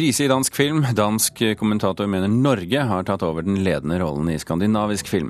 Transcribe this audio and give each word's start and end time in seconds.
Krise 0.00 0.24
i 0.24 0.28
dansk 0.28 0.54
film. 0.56 0.86
Dansk 0.96 1.42
kommentator 1.60 2.06
mener 2.08 2.28
Norge 2.32 2.80
har 2.88 3.02
tatt 3.04 3.20
over 3.20 3.44
den 3.44 3.58
ledende 3.60 3.98
rollen 4.00 4.30
i 4.32 4.38
skandinavisk 4.40 5.10
film. 5.12 5.28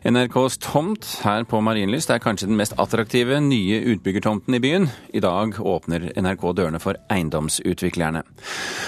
NRKs 0.00 0.56
tomt 0.64 1.04
her 1.26 1.44
på 1.44 1.60
Marienlyst 1.60 2.08
er 2.14 2.22
kanskje 2.24 2.48
den 2.48 2.56
mest 2.56 2.72
attraktive 2.80 3.36
nye 3.44 3.82
utbyggertomten 3.92 4.56
i 4.56 4.62
byen. 4.64 4.88
I 5.12 5.20
dag 5.20 5.60
åpner 5.60 6.08
NRK 6.16 6.46
dørene 6.56 6.80
for 6.80 6.96
eiendomsutviklerne. 7.12 8.24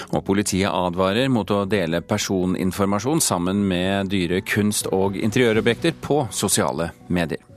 Og 0.09 0.25
politiet 0.25 0.73
advarer 0.73 1.29
mot 1.29 1.53
å 1.53 1.67
dele 1.69 2.01
personinformasjon 2.01 3.21
sammen 3.21 3.61
med 3.69 4.09
dyre 4.15 4.41
kunst- 4.41 4.89
og 4.89 5.21
interiørobjekter 5.21 6.01
på 6.01 6.23
sosiale 6.33 6.95
medier. 7.13 7.50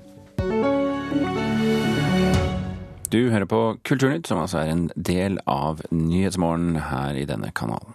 Du 3.15 3.29
hører 3.31 3.47
på 3.47 3.59
Kulturnytt, 3.87 4.27
som 4.27 4.41
altså 4.43 4.65
er 4.65 4.73
en 4.73 4.89
del 4.97 5.37
av 5.47 5.85
Nyhetsmorgen 5.95 6.81
her 6.89 7.15
i 7.15 7.27
denne 7.29 7.53
kanalen. 7.55 7.95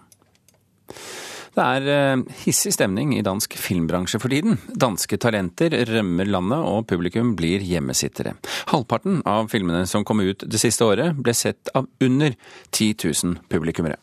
Det 1.50 1.66
er 1.66 1.88
eh, 1.92 2.22
hissig 2.46 2.72
stemning 2.72 3.12
i 3.16 3.24
dansk 3.26 3.52
filmbransje 3.58 4.20
for 4.22 4.32
tiden. 4.32 4.56
Danske 4.80 5.18
talenter 5.20 5.74
rømmer 5.90 6.30
landet, 6.30 6.64
og 6.64 6.86
publikum 6.88 7.34
blir 7.36 7.60
hjemmesittere. 7.66 8.32
Halvparten 8.70 9.20
av 9.28 9.50
filmene 9.52 9.82
som 9.90 10.06
kom 10.08 10.22
ut 10.24 10.46
det 10.46 10.62
siste 10.62 10.88
året, 10.88 11.18
ble 11.18 11.34
sett 11.36 11.68
av 11.76 11.90
under 12.00 12.38
10 12.70 12.94
000 13.04 13.42
publikummere. 13.52 14.00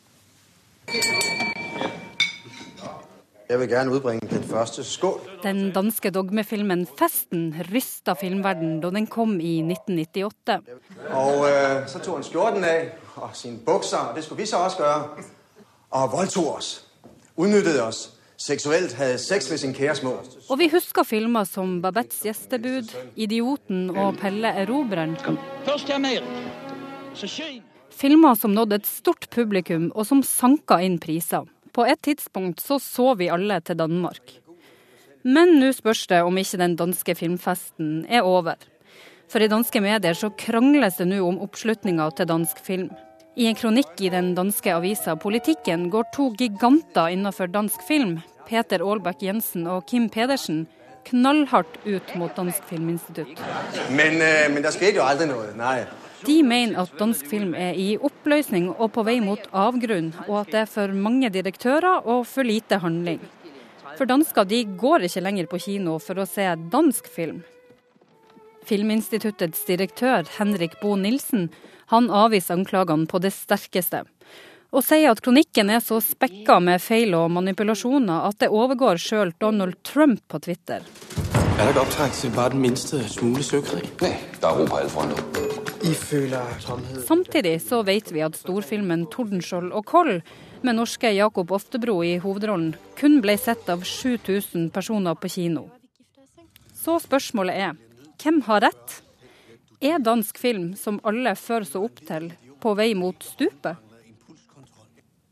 Jeg 3.50 3.60
vil 3.60 3.68
gjerne 3.68 3.94
utbringe 3.96 4.28
den 4.28 4.44
første 4.44 4.84
skål. 4.84 5.20
Den 5.44 5.72
danske 5.72 6.10
dogmefilmen 6.12 6.88
'Festen' 6.88 7.54
rysta 7.74 8.14
filmverden 8.14 8.82
da 8.82 8.90
den 8.90 9.08
kom 9.08 9.40
i 9.40 9.62
1998. 9.62 10.60
Og 11.12 11.48
øh, 11.50 11.88
så 11.88 12.00
tok 12.00 12.16
han 12.16 12.24
skjorten 12.24 12.64
av 12.64 13.24
og 13.24 13.30
sine 13.34 13.58
bukser, 13.66 13.98
og 13.98 14.16
det 14.16 14.24
skulle 14.24 14.42
vi 14.42 14.46
så 14.46 14.58
også 14.58 14.78
gjøre. 14.78 15.24
Og 15.92 16.12
voldtok 16.12 16.58
oss. 16.58 16.86
Utnyttet 17.38 17.82
oss. 17.82 18.14
Seksuelt 18.38 18.94
hadde 18.94 19.18
sex 19.18 19.50
med 19.50 19.58
sin 19.58 19.74
kjære 19.74 20.14
Og 20.50 20.60
vi 20.60 20.70
husker 20.70 21.04
filmer 21.04 21.44
som 21.44 21.82
'Babettes 21.82 22.26
gjestebud', 22.26 22.96
'Idioten' 23.18 23.98
og 23.98 24.14
'Pelle 24.14 24.52
erobreren'. 24.64 25.18
Filmer 27.92 28.34
som 28.34 28.52
nådde 28.52 28.76
et 28.76 28.88
stort 28.88 29.28
publikum, 29.32 29.92
og 29.96 30.06
som 30.06 30.24
sanka 30.24 30.78
inn 30.78 31.00
priser. 31.00 31.48
På 31.78 31.86
et 31.86 32.02
tidspunkt 32.02 32.64
så 32.64 32.80
så 32.82 33.12
vi 33.14 33.30
alle 33.30 33.60
til 33.62 33.78
Danmark. 33.78 34.32
Men 35.22 35.60
nå 35.60 35.70
spørs 35.76 36.08
det 36.10 36.24
om 36.26 36.38
ikke 36.42 36.58
den 36.58 36.74
danske 36.80 37.14
filmfesten 37.20 38.08
er 38.10 38.26
over. 38.26 38.58
For 39.30 39.44
i 39.44 39.50
danske 39.52 39.82
medier 39.84 40.18
så 40.18 40.32
krangles 40.40 40.98
det 40.98 41.06
nå 41.12 41.20
om 41.28 41.38
oppslutninga 41.46 42.08
til 42.18 42.30
dansk 42.32 42.64
film. 42.66 42.90
I 43.38 43.46
en 43.46 43.60
kronikk 43.60 44.02
i 44.02 44.10
den 44.10 44.32
danske 44.34 44.74
avisa 44.74 45.14
Politikken 45.22 45.92
går 45.94 46.10
to 46.16 46.32
giganter 46.40 47.12
innenfor 47.14 47.52
dansk 47.54 47.84
film, 47.86 48.18
Peter 48.48 48.82
Aalbæk 48.82 49.22
Jensen 49.28 49.68
og 49.70 49.86
Kim 49.86 50.10
Pedersen, 50.10 50.66
knallhardt 51.06 51.78
ut 51.86 52.16
mot 52.16 52.34
Dansk 52.36 52.64
Filminstitutt. 52.70 53.38
Men, 53.92 54.18
øh, 54.18 54.50
men 54.54 54.64
det 54.64 54.74
skjedde 54.74 54.98
jo 54.98 55.06
aldri 55.06 55.30
noe. 55.30 55.54
Nei. 55.60 55.84
De 56.26 56.38
mener 56.44 56.80
at 56.82 56.94
dansk 56.98 57.28
film 57.30 57.54
er 57.54 57.78
i 57.78 57.92
oppløsning 57.98 58.72
og 58.74 58.90
på 58.96 59.04
vei 59.06 59.20
mot 59.22 59.44
avgrunn, 59.54 60.10
og 60.26 60.40
at 60.42 60.54
det 60.54 60.62
er 60.64 60.72
for 60.72 60.94
mange 60.94 61.30
direktører 61.34 62.08
og 62.08 62.26
for 62.26 62.48
lite 62.48 62.80
handling. 62.82 63.22
For 63.98 64.10
dansker 64.10 64.46
de 64.50 64.64
går 64.78 65.06
ikke 65.08 65.24
lenger 65.26 65.48
på 65.52 65.62
kino 65.62 65.98
for 66.02 66.20
å 66.22 66.28
se 66.30 66.48
dansk 66.74 67.08
film. 67.14 67.44
Filminstituttets 68.68 69.64
direktør 69.70 70.28
Henrik 70.38 70.80
Bo 70.82 70.96
Nilsen 71.00 71.48
han 71.94 72.10
avviser 72.12 72.58
anklagene 72.58 73.08
på 73.08 73.22
det 73.24 73.32
sterkeste. 73.36 74.04
Og 74.76 74.84
sier 74.84 75.14
at 75.14 75.22
kronikken 75.24 75.72
er 75.72 75.80
så 75.80 76.02
spekka 76.04 76.58
med 76.60 76.84
feil 76.84 77.16
og 77.16 77.32
manipulasjoner 77.38 78.28
at 78.28 78.42
det 78.44 78.52
overgår 78.52 79.00
sjøl 79.00 79.32
Donald 79.40 79.80
Trump 79.88 80.20
på 80.28 80.42
Twitter. 80.44 80.84
Er 81.58 81.64
det 81.64 81.72
ikke 81.72 81.86
opptak 81.88 82.12
til 82.14 82.36
bare 82.36 82.54
den 82.54 82.66
minste 82.68 83.00
smule 83.10 83.46
søkrig? 83.46 83.88
Nei, 84.04 84.14
det 84.36 84.46
er 84.46 84.60
ro 84.60 84.68
på 84.68 84.82
alle 84.82 84.92
fronter. 84.92 85.77
Samtidig 85.88 87.62
så 87.64 87.80
vet 87.88 88.10
vi 88.12 88.20
at 88.26 88.36
storfilmen 88.36 89.06
'Tordenskjold 89.08 89.72
og 89.72 89.86
Koll' 89.88 90.22
med 90.62 90.76
norske 90.76 91.14
Jakob 91.16 91.52
Oftebro 91.56 92.02
i 92.04 92.18
hovedrollen 92.20 92.74
kun 93.00 93.22
ble 93.24 93.38
sett 93.40 93.70
av 93.72 93.86
7000 93.88 94.70
personer 94.76 95.16
på 95.16 95.30
kino. 95.32 95.70
Så 96.76 97.00
spørsmålet 97.00 97.56
er 97.56 97.78
hvem 98.20 98.42
har 98.50 98.66
rett? 98.68 99.02
Er 99.80 100.00
dansk 100.04 100.38
film, 100.38 100.74
som 100.76 101.00
alle 101.06 101.36
før 101.40 101.64
så 101.64 101.84
opp 101.86 102.02
til, 102.04 102.34
på 102.60 102.74
vei 102.76 102.94
mot 102.98 103.24
stupet? 103.24 103.78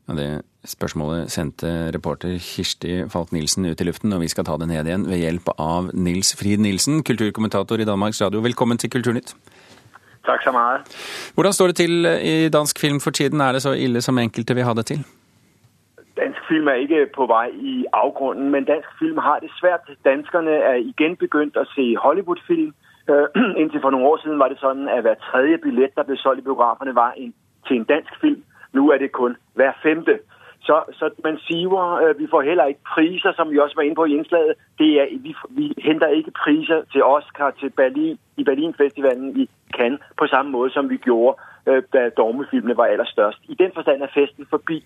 Ja, 0.08 0.14
det 0.14 0.30
spørsmålet 0.70 1.34
sendte 1.34 1.92
reporter 1.92 2.38
Kirsti 2.40 3.10
Falk 3.10 3.34
Nilsen 3.34 3.66
ut 3.66 3.82
i 3.82 3.88
luften, 3.90 4.14
og 4.14 4.22
vi 4.22 4.30
skal 4.30 4.46
ta 4.46 4.56
det 4.62 4.70
ned 4.70 4.86
igjen 4.86 5.08
ved 5.10 5.20
hjelp 5.20 5.50
av 5.58 5.92
Nils 5.98 6.32
Frid 6.38 6.62
Nilsen, 6.62 7.02
kulturkommentator 7.04 7.82
i 7.82 7.90
Danmarks 7.90 8.22
Radio. 8.22 8.40
Velkommen 8.46 8.78
til 8.78 8.94
Kulturnytt. 8.94 9.34
Takk 10.26 10.44
så 10.44 10.52
ha. 10.52 10.78
Hvordan 11.34 11.54
står 11.54 11.68
det 11.68 11.76
til 11.76 12.06
i 12.06 12.50
dansk 12.50 12.80
film 12.80 13.00
for 13.00 13.12
tiden? 13.12 13.42
Er 13.42 13.52
det 13.52 13.62
så 13.62 13.72
ille 13.72 14.02
som 14.02 14.18
enkelte 14.18 14.56
vil 14.56 14.64
ha 14.64 14.74
det 14.74 14.86
til? 14.86 15.06
Dansk 16.18 16.40
film 16.48 16.68
er 16.68 16.74
ikke 16.74 17.08
på 17.16 17.26
vei 17.26 17.50
i 17.52 17.86
avgrunnen, 17.94 18.52
men 18.52 18.64
dansk 18.64 18.90
film 19.00 19.18
har 19.18 19.40
det 19.40 19.50
svært. 19.60 19.90
Danskerne 20.06 20.52
er 20.72 20.76
igjen 20.76 21.18
begynt 21.20 21.58
å 21.58 21.66
se 21.76 21.96
Hollywood-film. 22.04 22.74
Uh, 23.06 23.30
inntil 23.62 23.82
for 23.82 23.94
noen 23.94 24.04
år 24.10 24.18
siden 24.18 24.40
var 24.42 24.50
det 24.50 24.58
sånn 24.58 24.88
at 24.90 25.04
hver 25.06 25.20
tredje 25.28 25.60
billett 25.62 25.92
der 25.94 26.08
ble 26.08 26.16
solgt 26.18 26.40
i 26.42 26.46
biografene, 26.48 26.96
var 26.98 27.14
en, 27.22 27.36
til 27.68 27.78
en 27.78 27.84
dansk 27.92 28.16
film. 28.18 28.40
Nå 28.74 28.88
er 28.92 28.98
det 28.98 29.12
kun 29.14 29.36
hver 29.54 29.76
femte. 29.84 30.16
Så, 30.66 30.84
så 30.92 31.10
man 31.24 31.38
siver. 31.38 32.10
Uh, 32.10 32.20
vi 32.20 32.28
får 32.32 32.42
heller 32.42 32.66
ikke 32.66 32.90
priser, 32.96 33.32
som 33.36 33.52
vi 33.52 33.60
også 33.60 33.76
var 33.76 33.82
inne 33.82 33.96
på 33.96 34.06
i 34.06 34.16
innslaget. 34.18 34.54
Er, 34.80 35.08
vi, 35.24 35.36
vi, 35.50 35.74
henter 35.78 36.08
ikke 36.08 36.32
priser 36.32 36.82
til 36.92 37.04
Oscar, 37.04 37.50
til 37.60 37.70
Berlin, 37.70 38.18
i 38.38 38.44
Berlinfestivalen 38.44 39.40
i 39.42 39.50
Cannes, 39.78 40.00
på 40.18 40.28
samme 40.28 40.52
måte 40.52 40.74
som 40.74 40.90
vi 40.90 40.98
gjorde 40.98 41.38
uh, 41.68 41.82
da 41.94 42.10
dogmefilmene 42.10 42.78
var 42.78 42.86
aller 42.86 43.06
størst. 43.06 43.40
I 43.50 43.56
den 43.60 43.72
forstand 43.74 44.02
er 44.02 44.16
festen 44.20 44.46
forbi. 44.50 44.84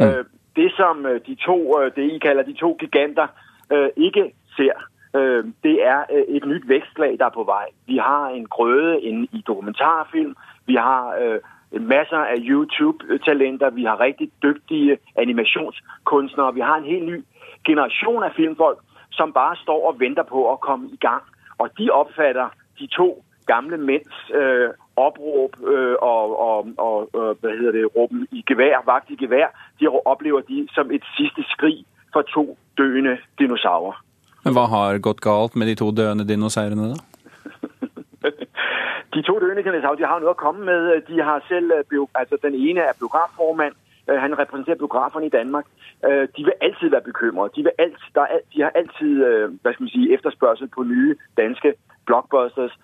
Mm. 0.00 0.24
det 0.56 0.72
som 0.76 1.06
de 1.26 1.34
to, 1.34 1.58
det 1.96 2.04
I 2.12 2.18
kaller 2.18 2.42
de 2.42 2.52
to 2.52 2.76
giganter, 2.80 3.26
ikke 3.96 4.32
ser, 4.56 4.76
det 5.64 5.76
er 5.86 6.04
et 6.28 6.44
nytt 6.44 6.68
vekstlag 6.68 7.18
der 7.18 7.26
er 7.26 7.30
på 7.30 7.44
vei. 7.44 7.66
Vi 7.86 7.96
har 7.96 8.28
en 8.28 8.46
grøde 8.46 9.00
i 9.32 9.44
dokumentarfilm. 9.46 10.36
Vi 10.66 10.74
har 10.74 11.16
masser 11.72 12.16
av 12.16 12.38
YouTube-talenter. 12.38 13.70
Vi 13.70 13.84
har 13.84 14.00
riktig 14.00 14.30
dyktige 14.42 14.98
animasjonskunstnere. 15.18 16.54
Vi 16.54 16.60
har 16.60 16.76
en 16.76 16.84
helt 16.84 17.06
ny 17.06 17.22
generasjon 17.66 18.22
av 18.22 18.30
filmfolk 18.36 18.78
som 19.10 19.32
bare 19.32 19.56
står 19.56 19.88
og 19.88 20.00
venter 20.00 20.22
på 20.22 20.44
å 20.52 20.56
komme 20.56 20.88
i 20.92 20.98
gang. 21.00 21.22
Og 21.58 21.70
de 21.78 21.90
oppfatter 21.90 22.52
de 22.78 22.86
to 22.86 23.08
gamle 23.46 23.76
menns 23.76 24.16
øh, 24.34 24.70
opprop 24.96 25.56
øh, 25.72 25.96
og, 26.02 26.24
og, 26.46 26.68
og 26.78 26.98
øh, 27.14 27.36
det, 27.42 27.84
råben 27.96 28.26
i 28.32 28.44
gevær, 28.48 28.82
vakt 28.86 29.10
i 29.10 29.16
gevær, 29.20 29.52
de 29.80 29.88
opplever 29.88 30.40
de 30.40 30.66
som 30.74 30.90
et 30.90 31.04
siste 31.16 31.44
skrig 31.52 31.84
for 32.12 32.22
to 32.34 32.56
døende 32.78 33.16
dinosaurer. 33.38 34.02
Men 34.44 34.54
Hva 34.54 34.66
har 34.70 34.98
gått 35.02 35.20
galt 35.20 35.56
med 35.56 35.66
de 35.66 35.74
to 35.74 35.90
døende 35.90 36.26
dinosaurene, 36.28 36.92
da? 36.94 37.15
De 39.16 39.22
to 39.22 39.34
dinosaurer 39.40 39.96
de 39.96 40.10
har 40.10 40.20
noe 40.20 40.34
å 40.34 40.42
komme 40.44 40.64
med. 40.68 41.02
De 41.08 41.16
har 41.28 41.44
selv, 41.48 41.72
altså 42.14 42.36
Den 42.42 42.54
ene 42.54 42.80
er 42.80 42.98
biografformann. 43.00 43.76
Han 44.08 44.38
representerer 44.38 44.82
biograferne 44.82 45.26
i 45.26 45.34
Danmark. 45.38 45.66
De 46.36 46.40
vil 46.46 46.60
alltid 46.60 46.90
være 46.90 47.08
bekymret. 47.10 47.56
De, 47.56 47.64
de 48.52 48.62
har 48.62 48.72
alltid 48.80 49.12
hva 49.62 49.72
skal 49.72 49.84
man 49.84 49.94
si, 49.94 50.12
efterspørgsel 50.14 50.68
på 50.76 50.82
nye 50.92 51.16
danske 51.40 51.74
blockbusters. 52.06 52.74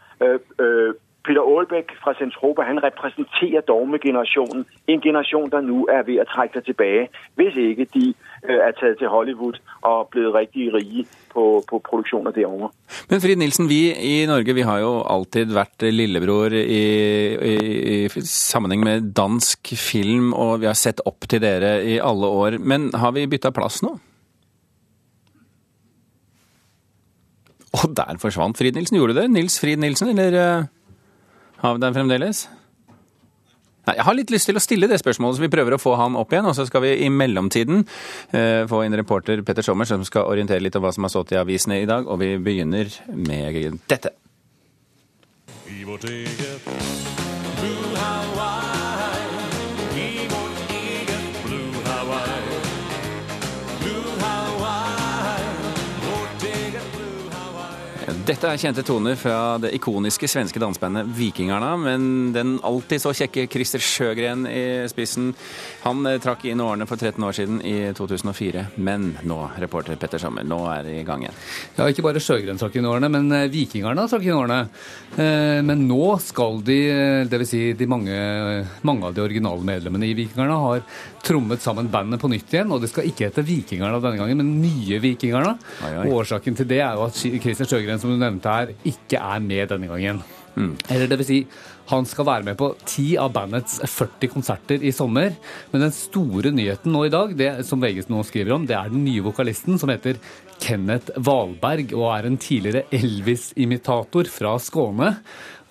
Peter 1.25 1.43
Aalbæk 1.43 1.93
fra 2.03 2.15
Centropa 2.19 2.65
han 2.67 2.83
representerer 2.83 3.63
dogmegenerasjonen. 3.71 4.65
En 4.93 5.01
generasjon 5.05 5.51
der 5.55 5.63
nå 5.67 5.85
er 5.97 6.03
ved 6.09 6.23
å 6.23 6.27
trekke 6.33 6.59
seg 6.59 6.73
tilbake, 6.73 7.23
hvis 7.39 7.59
ikke 7.63 7.87
de 7.95 8.05
er 8.43 8.75
tatt 8.79 8.99
til 8.99 9.11
Hollywood 9.13 9.61
og 9.87 10.09
blitt 10.11 10.35
riktig 10.35 10.69
rike 10.75 11.07
på, 11.31 11.45
på 11.69 11.79
produksjoner 11.87 12.35
derovre. 12.35 12.73
Men 13.11 13.23
Frid 13.23 13.39
Nilsen, 13.39 13.71
vi 13.71 13.93
i 13.95 14.27
Norge 14.27 14.57
vi 14.57 14.67
har 14.67 14.83
jo 14.83 14.97
alltid 15.15 15.55
vært 15.55 15.87
lillebror 15.95 16.57
i, 16.59 16.83
i, 17.53 17.57
i 17.95 18.25
sammenheng 18.27 18.83
med 18.83 19.13
dansk 19.15 19.75
film, 19.79 20.33
og 20.35 20.59
vi 20.65 20.71
har 20.71 20.79
sett 20.79 21.05
opp 21.07 21.29
til 21.31 21.43
dere 21.45 21.77
i 21.87 22.01
alle 22.03 22.27
år. 22.43 22.59
Men 22.59 22.91
har 22.99 23.15
vi 23.15 23.29
bytta 23.31 23.55
plass 23.55 23.83
nå? 23.87 23.95
Og 27.73 27.95
der 27.97 28.19
forsvant 28.21 28.59
Frid 28.59 28.77
Nilsen. 28.77 28.99
Gjorde 28.99 29.15
du 29.15 29.21
det? 29.23 29.31
Nils 29.33 29.57
Frid 29.63 29.81
Nilsen, 29.81 30.11
eller 30.13 30.67
har 31.63 31.77
vi 31.77 31.83
den 31.85 31.95
fremdeles? 31.95 32.47
Nei, 33.83 33.97
Jeg 33.99 34.07
har 34.07 34.15
litt 34.15 34.31
lyst 34.31 34.47
til 34.47 34.59
å 34.59 34.63
stille 34.63 34.87
det 34.91 35.01
spørsmålet, 35.03 35.39
så 35.39 35.43
vi 35.43 35.51
prøver 35.51 35.75
å 35.75 35.81
få 35.83 35.97
han 35.99 36.19
opp 36.19 36.35
igjen. 36.35 36.47
Og 36.47 36.55
så 36.59 36.67
skal 36.69 36.85
vi 36.85 36.93
i 37.03 37.11
mellomtiden 37.11 37.83
eh, 38.31 38.63
få 38.71 38.85
inn 38.87 38.95
reporter 38.99 39.43
Petter 39.47 39.67
Sommer, 39.67 39.89
som 39.91 40.05
skal 40.07 40.29
orientere 40.31 40.63
litt 40.63 40.79
om 40.79 40.85
hva 40.87 40.95
som 40.95 41.07
har 41.07 41.15
stått 41.15 41.35
i 41.35 41.41
avisene 41.41 41.81
i 41.83 41.89
dag. 41.91 42.07
Og 42.07 42.21
vi 42.23 42.37
begynner 42.39 42.91
med 43.15 43.81
dette. 43.91 44.15
I 45.73 45.83
vårt 45.89 46.07
eget. 46.11 46.71
Dette 58.23 58.47
er 58.47 58.61
kjente 58.61 58.85
toner 58.87 59.17
fra 59.19 59.57
det 59.59 59.73
ikoniske 59.75 60.29
svenske 60.31 60.61
dansebandet 60.63 61.09
Vikingarna, 61.17 61.73
men 61.81 62.05
den 62.31 62.53
alltid 62.63 63.03
så 63.03 63.11
kjekke 63.19 63.49
Christer 63.51 63.83
Sjøgren 63.83 64.45
i 64.47 64.85
spissen, 64.93 65.33
han 65.83 66.07
eh, 66.07 66.21
trakk 66.23 66.45
inn 66.47 66.63
årene 66.63 66.87
for 66.87 67.01
13 67.01 67.27
år 67.27 67.35
siden, 67.35 67.59
i 67.67 67.91
2004. 67.99 68.63
Men 68.79 69.09
nå, 69.27 69.39
reporter 69.65 69.99
Petter 69.99 70.23
Sommer, 70.23 70.47
nå 70.47 70.61
er 70.71 70.87
det 70.87 70.95
i 71.01 71.03
gang 71.09 71.25
igjen. 71.25 71.41
Ja, 71.81 71.89
ikke 71.91 72.05
bare 72.07 72.23
Sjøgren 72.23 72.63
trakk 72.63 72.79
inn 72.79 72.87
årene, 72.87 73.11
men 73.11 73.27
eh, 73.35 73.49
Vikingarna 73.51 74.07
trakk 74.07 74.29
inn 74.29 74.39
årene. 74.39 74.61
Eh, 75.17 75.59
men 75.67 75.83
nå 75.89 76.15
skal 76.23 76.63
de, 76.63 76.79
dvs. 77.27 77.57
Si 77.57 77.91
mange, 77.91 78.15
mange 78.87 79.11
av 79.11 79.19
de 79.19 79.27
originale 79.27 79.67
medlemmene 79.67 80.13
i 80.13 80.15
Vikingarna, 80.21 80.61
har 80.69 80.87
trommet 81.23 81.63
sammen 81.63 81.91
bandet 81.93 82.21
på 82.23 82.31
nytt 82.31 82.53
igjen. 82.55 82.73
Og 82.75 82.83
det 82.83 82.93
skal 82.93 83.09
ikke 83.09 83.29
hete 83.29 83.47
Vikingarna 83.47 84.01
denne 84.03 84.21
gangen, 84.21 84.43
men 84.43 84.55
Nye 84.63 85.01
Vikingarna. 85.03 85.57
Årsaken 86.11 86.59
til 86.59 86.71
det 86.71 86.83
er 86.85 86.99
jo 86.99 87.09
at 87.09 87.19
Christian 87.19 87.71
Sjøgren 87.71 88.03
som 88.03 88.13
du 88.13 88.19
nevnte 88.21 88.57
her, 88.57 88.73
ikke 88.89 89.21
er 89.21 89.45
med 89.45 89.73
denne 89.73 89.91
gangen. 89.91 90.23
Mm. 90.53 90.75
Eller 90.93 91.09
det 91.09 91.17
vil 91.23 91.29
si, 91.29 91.39
han 91.89 92.07
skal 92.09 92.27
være 92.29 92.47
med 92.47 92.59
på 92.61 92.69
ti 92.89 93.13
av 93.21 93.33
bandets 93.35 93.79
40 93.89 94.31
konserter 94.33 94.85
i 94.85 94.93
sommer. 94.95 95.35
Men 95.73 95.87
den 95.87 95.95
store 95.97 96.53
nyheten 96.55 96.93
nå 96.95 97.07
i 97.07 97.13
dag, 97.13 97.35
det 97.39 97.51
som 97.69 97.83
VG 97.83 98.05
nå 98.13 98.23
skriver 98.29 98.57
om, 98.57 98.67
det 98.69 98.77
er 98.79 98.93
den 98.93 99.05
nye 99.07 99.25
vokalisten 99.25 99.81
som 99.81 99.93
heter 99.93 100.21
Kenneth 100.63 101.17
Valberg 101.19 101.95
og 101.97 102.07
er 102.13 102.29
en 102.29 102.39
tidligere 102.41 102.85
Elvis-imitator 102.95 104.31
fra 104.31 104.55
Skåne. 104.63 105.17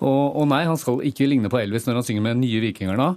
Og, 0.02 0.36
og, 0.36 0.46
nei, 0.50 0.64
han 0.66 0.78
skal 0.80 1.00
ikke 1.06 1.28
ligne 1.30 1.50
på 1.52 1.60
Elvis 1.60 1.86
når 1.86 2.00
han 2.00 2.06
synger 2.06 2.24
med 2.26 2.40
Nye 2.42 2.62
Vikinger 2.64 2.98
nå, 2.98 3.08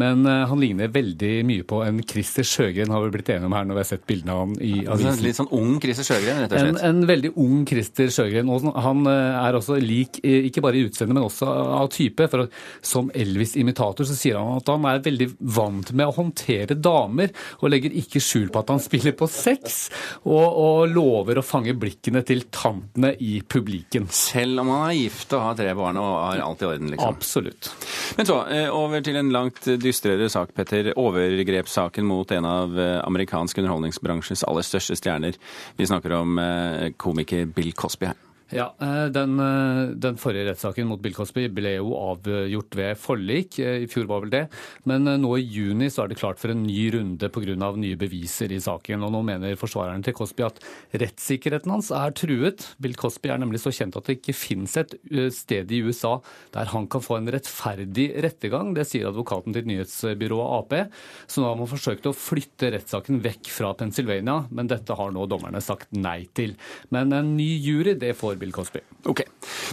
men 0.00 0.24
uh, 0.28 0.44
han 0.50 0.60
ligner 0.60 0.92
veldig 0.92 1.32
mye 1.48 1.64
på 1.68 1.80
en 1.86 2.00
Christer 2.04 2.46
Sjøgren, 2.46 2.92
har 2.92 3.04
vi 3.06 3.12
blitt 3.14 3.30
enige 3.32 3.48
om 3.48 3.56
her 3.56 3.68
når 3.68 3.78
vi 3.78 3.82
har 3.82 3.88
sett 3.88 4.06
bildene 4.08 4.34
av 4.34 4.42
han 4.42 4.54
i 4.58 4.72
avisen. 4.82 5.22
Litt 5.24 5.38
sånn 5.38 5.50
ung 5.56 5.78
Christer 5.82 6.08
Sjøgren, 6.08 6.42
rett 6.42 6.52
og 6.52 6.60
slett? 6.60 6.82
En, 6.82 7.00
en 7.02 7.08
veldig 7.08 7.32
ung 7.40 7.62
Christer 7.68 8.12
Sjøgren. 8.12 8.50
Og 8.52 8.68
han 8.84 9.08
uh, 9.08 9.40
er 9.40 9.58
også 9.58 9.78
lik, 9.82 10.20
ikke 10.22 10.64
bare 10.64 10.80
i 10.80 10.84
utseende, 10.88 11.16
men 11.16 11.26
også 11.26 11.48
av 11.48 11.88
type. 11.94 12.28
For 12.30 12.48
som 12.84 13.10
Elvis-imitator 13.14 14.08
så 14.08 14.18
sier 14.18 14.40
han 14.40 14.60
at 14.60 14.72
han 14.72 14.88
er 14.90 15.04
veldig 15.04 15.30
vant 15.56 15.94
med 15.94 16.10
å 16.10 16.16
håndtere 16.18 16.76
damer, 16.76 17.32
og 17.60 17.72
legger 17.72 17.96
ikke 18.02 18.22
skjul 18.22 18.50
på 18.52 18.62
at 18.64 18.74
han 18.74 18.82
spiller 18.82 19.16
på 19.16 19.28
sex, 19.30 19.88
og, 20.26 20.44
og 20.44 20.92
lover 20.92 21.40
å 21.40 21.46
fange 21.46 21.76
blikkene 21.78 22.24
til 22.26 22.46
tantene 22.54 23.14
i 23.22 23.38
publikken. 23.40 24.10
Selv 24.14 24.64
om 24.64 24.72
han 24.74 24.88
er 24.90 24.98
gift 24.98 25.32
og 25.36 25.46
har 25.48 25.58
tre 25.58 25.72
barn 25.78 26.00
og 26.02 26.33
har 26.40 26.48
alt 26.48 26.62
i 26.62 26.68
orden, 26.68 26.90
liksom. 26.92 27.14
Absolutt. 27.14 27.70
Men 28.16 28.26
så, 28.26 28.38
eh, 28.48 28.68
over 28.74 29.00
til 29.00 29.16
en 29.16 29.32
langt 29.32 29.64
dystrere 29.82 30.28
sak, 30.30 30.54
Petter. 30.54 30.92
Overgrepssaken 30.98 32.06
mot 32.06 32.30
en 32.30 32.44
av 32.44 32.78
eh, 32.80 33.00
amerikansk 33.04 33.58
underholdningsbransjes 33.58 34.44
aller 34.48 34.66
største 34.66 34.98
stjerner. 34.98 35.38
Vi 35.76 35.86
snakker 35.86 36.12
om 36.12 36.38
eh, 36.38 36.92
komiker 36.96 37.46
Bill 37.46 37.72
Cosby 37.72 38.12
her. 38.12 38.20
Ja, 38.52 38.74
eh, 38.80 39.06
den, 39.06 39.38
eh, 39.40 39.94
den, 39.96 40.18
forrige 40.20 40.50
rettssaken 40.50 40.86
mot 40.86 41.00
Bill 41.00 41.14
Cosby 41.16 41.46
ble 41.48 41.78
jo 41.78 41.94
avgjort 41.96 42.76
ved 42.76 42.98
forlik. 43.00 43.58
Eh, 43.58 43.84
I 43.84 43.88
fjor 43.88 44.04
var 44.10 44.20
vel 44.20 44.32
det. 44.34 44.42
Men 44.84 45.08
nå 45.08 45.30
i 45.38 45.46
juni 45.48 45.88
så 45.88 46.04
er 46.04 46.12
det 46.12 46.18
klart 46.20 46.38
for 46.38 46.52
en 46.52 46.62
ny 46.62 46.90
runde 46.92 47.30
pga. 47.32 47.54
nye 47.74 47.96
beviser 47.96 48.52
i 48.52 48.60
saken. 48.60 49.02
Og 49.02 49.12
nå 49.12 49.22
mener 49.24 49.56
forsvareren 49.56 50.04
til 50.04 50.12
Cosby 50.12 50.44
at 50.44 50.60
rettssikkerheten 50.92 51.70
hans 51.70 51.90
er 51.90 52.12
truet. 52.12 52.74
Bill 52.78 52.94
Cosby 52.94 53.30
er 53.30 53.38
nemlig 53.38 53.60
så 53.60 53.72
kjent 53.72 53.96
at 53.96 54.04
det 54.04 54.20
ikke 54.20 54.36
finnes 54.36 54.76
et 54.76 54.94
sted 55.32 55.70
i 55.72 55.80
USA 55.82 56.20
der 56.52 56.66
han 56.66 56.86
kan 56.86 57.00
få 57.00 57.16
en 57.16 57.32
rettferdig 57.32 58.22
rettergang. 58.22 58.74
Det 58.74 58.86
sier 58.86 59.08
advokaten 59.08 59.54
til 59.54 59.64
nyhetsbyrået 59.64 60.52
Ap. 60.60 60.92
Så 61.26 61.40
nå 61.40 61.48
har 61.48 61.56
man 61.56 61.70
forsøkt 61.70 62.06
å 62.06 62.12
flytte 62.12 62.70
rettssaken 62.76 63.22
vekk 63.24 63.48
fra 63.48 63.72
Pennsylvania, 63.74 64.44
men 64.50 64.68
dette 64.68 64.94
har 64.94 65.10
nå 65.10 65.26
dommerne 65.26 65.62
sagt 65.64 65.88
nei 65.96 66.26
til. 66.34 66.56
Men 66.90 67.12
en 67.12 67.36
ny 67.38 67.48
jury, 67.58 67.94
det 67.98 68.14
får 68.18 68.33
Bill 68.40 68.52
Cosby. 68.52 68.80
Ok. 69.10 69.24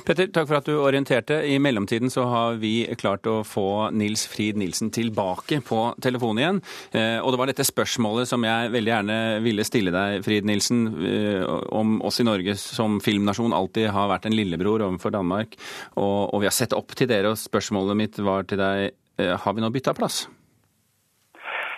Petter, 0.06 0.28
takk 0.34 0.48
for 0.50 0.60
at 0.60 0.68
du 0.70 0.76
orienterte. 0.80 1.42
I 1.48 1.58
mellomtiden 1.62 2.12
så 2.14 2.26
har 2.30 2.60
vi 2.62 2.86
klart 3.00 3.28
å 3.30 3.42
få 3.48 3.92
Nils 3.96 4.26
Frid 4.30 4.60
Nilsen 4.60 4.92
tilbake 4.94 5.62
på 5.66 5.84
telefonen 6.04 6.42
igjen. 6.42 6.62
Eh, 6.92 7.18
og 7.22 7.34
det 7.34 7.42
var 7.42 7.52
dette 7.52 7.68
spørsmålet 7.68 8.30
som 8.30 8.44
jeg 8.46 8.72
veldig 8.74 8.94
gjerne 8.94 9.20
ville 9.46 9.66
stille 9.68 9.94
deg, 9.96 10.22
Frid 10.26 10.48
Nilsen, 10.48 10.84
eh, 11.08 11.46
om 11.72 12.00
oss 12.08 12.22
i 12.22 12.28
Norge 12.28 12.58
som 12.60 13.00
filmnasjon 13.04 13.56
alltid 13.56 13.92
har 13.96 14.12
vært 14.12 14.28
en 14.30 14.38
lillebror 14.38 14.86
overfor 14.88 15.14
Danmark. 15.14 15.58
Og, 15.96 16.40
vi 16.42 16.50
har 16.50 16.56
sett 16.56 16.74
opp 16.74 16.96
til 16.98 17.10
dere, 17.12 17.34
og 17.34 17.38
spørsmålet 17.38 17.98
mitt 17.98 18.20
var 18.20 18.48
til 18.50 18.58
deg, 18.62 18.92
eh, 19.20 19.36
har 19.38 19.54
vi 19.54 19.62
nå 19.62 19.70
bytta 19.70 19.94
plass? 19.94 20.28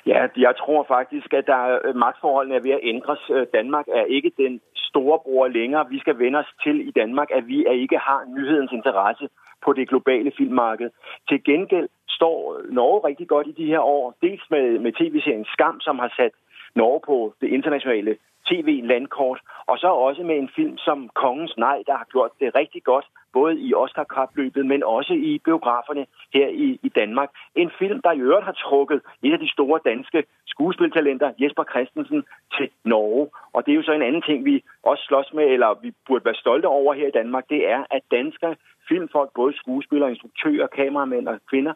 Ja, 0.06 0.28
jeg 0.36 0.56
tror 0.60 0.84
faktisk 0.84 1.32
at 1.34 1.48
maktforholdene 1.96 2.58
er 2.60 2.64
ved 2.64 2.76
å 2.76 2.84
endres. 2.84 3.24
Danmark 3.54 3.88
er 3.88 4.10
ikke 4.12 4.34
den 4.36 4.60
storebror 4.94 5.48
længere. 5.48 5.90
Vi 5.90 6.00
skal 6.00 6.19
vende 6.19 6.40
os 6.40 6.51
til 6.63 6.88
i 6.90 6.92
Danmark, 6.92 7.30
at 7.38 7.48
vi 7.48 7.57
ikke 7.84 7.98
har 7.98 8.22
nyhedens 8.36 8.72
interesse 8.72 9.25
på 9.66 9.74
det 9.74 9.90
globale 9.90 10.31
filmmarked. 10.38 10.90
Til 11.30 11.44
gengæld 11.44 11.90
står 12.18 12.62
Norge 12.80 13.07
rigtig 13.07 13.28
godt 13.28 13.48
i 13.48 13.57
de 13.62 13.66
her 13.66 13.80
år, 13.80 14.16
dels 14.22 14.44
med, 14.50 14.80
med 14.80 14.92
tv-serien 15.00 15.45
Skam, 15.54 15.80
som 15.80 16.00
har 16.00 16.13
sat 16.18 16.34
Norge 16.75 17.01
på 17.10 17.34
det 17.42 17.48
internationale 17.48 18.18
tv-landkort, 18.50 19.40
og 19.66 19.78
så 19.78 19.88
også 19.88 20.24
med 20.24 20.38
en 20.38 20.50
film 20.56 20.78
som 20.78 21.10
Kongens 21.10 21.57
nei', 21.57 21.84
der 21.88 21.95
har 21.98 22.07
gjort 22.12 22.31
det 22.40 22.56
rigtig 22.56 22.84
godt, 22.84 23.06
både 23.34 23.60
i 23.60 23.74
Oscar-kapløbet, 23.74 24.66
men 24.66 24.84
også 24.84 25.13
i 25.13 25.42
biograferne 25.45 26.06
her 26.34 26.48
i, 26.48 26.80
i 26.84 26.90
Danmark. 26.90 27.30
En 27.56 27.72
film, 27.80 28.01
der 28.01 28.12
i 28.12 28.19
øvrigt 28.19 28.45
har 28.45 28.57
trukket 28.66 29.01
et 29.24 29.34
af 29.34 29.40
de 29.40 29.51
store 29.51 29.80
danske 29.86 30.24
skuespiltalenter, 30.48 31.34
Jesper 31.42 31.63
Christensen, 31.63 32.24
til 32.57 32.69
Norge. 32.84 33.30
Og 33.54 33.66
det 33.66 33.72
er 33.72 33.75
jo 33.75 33.84
så 33.84 33.92
en 33.92 34.07
anden 34.10 34.22
ting, 34.22 34.46
vi 34.46 34.63
også 34.84 35.04
slås 35.04 35.34
med, 35.34 35.44
eller 35.44 35.80
vi 35.81 35.94
burde 36.07 36.25
være 36.25 36.42
stolte 36.44 36.66
over 36.66 36.94
her 36.94 37.07
i 37.07 37.18
Danmark, 37.19 37.46
det 37.50 37.69
er, 37.69 37.84
at 37.92 38.01
danske 38.12 38.56
filmfolk, 38.88 39.30
både 39.36 39.57
skuespillere, 39.57 40.10
instruktører, 40.10 40.68
kameramænd 40.68 41.28
og 41.28 41.39
kvinder, 41.50 41.74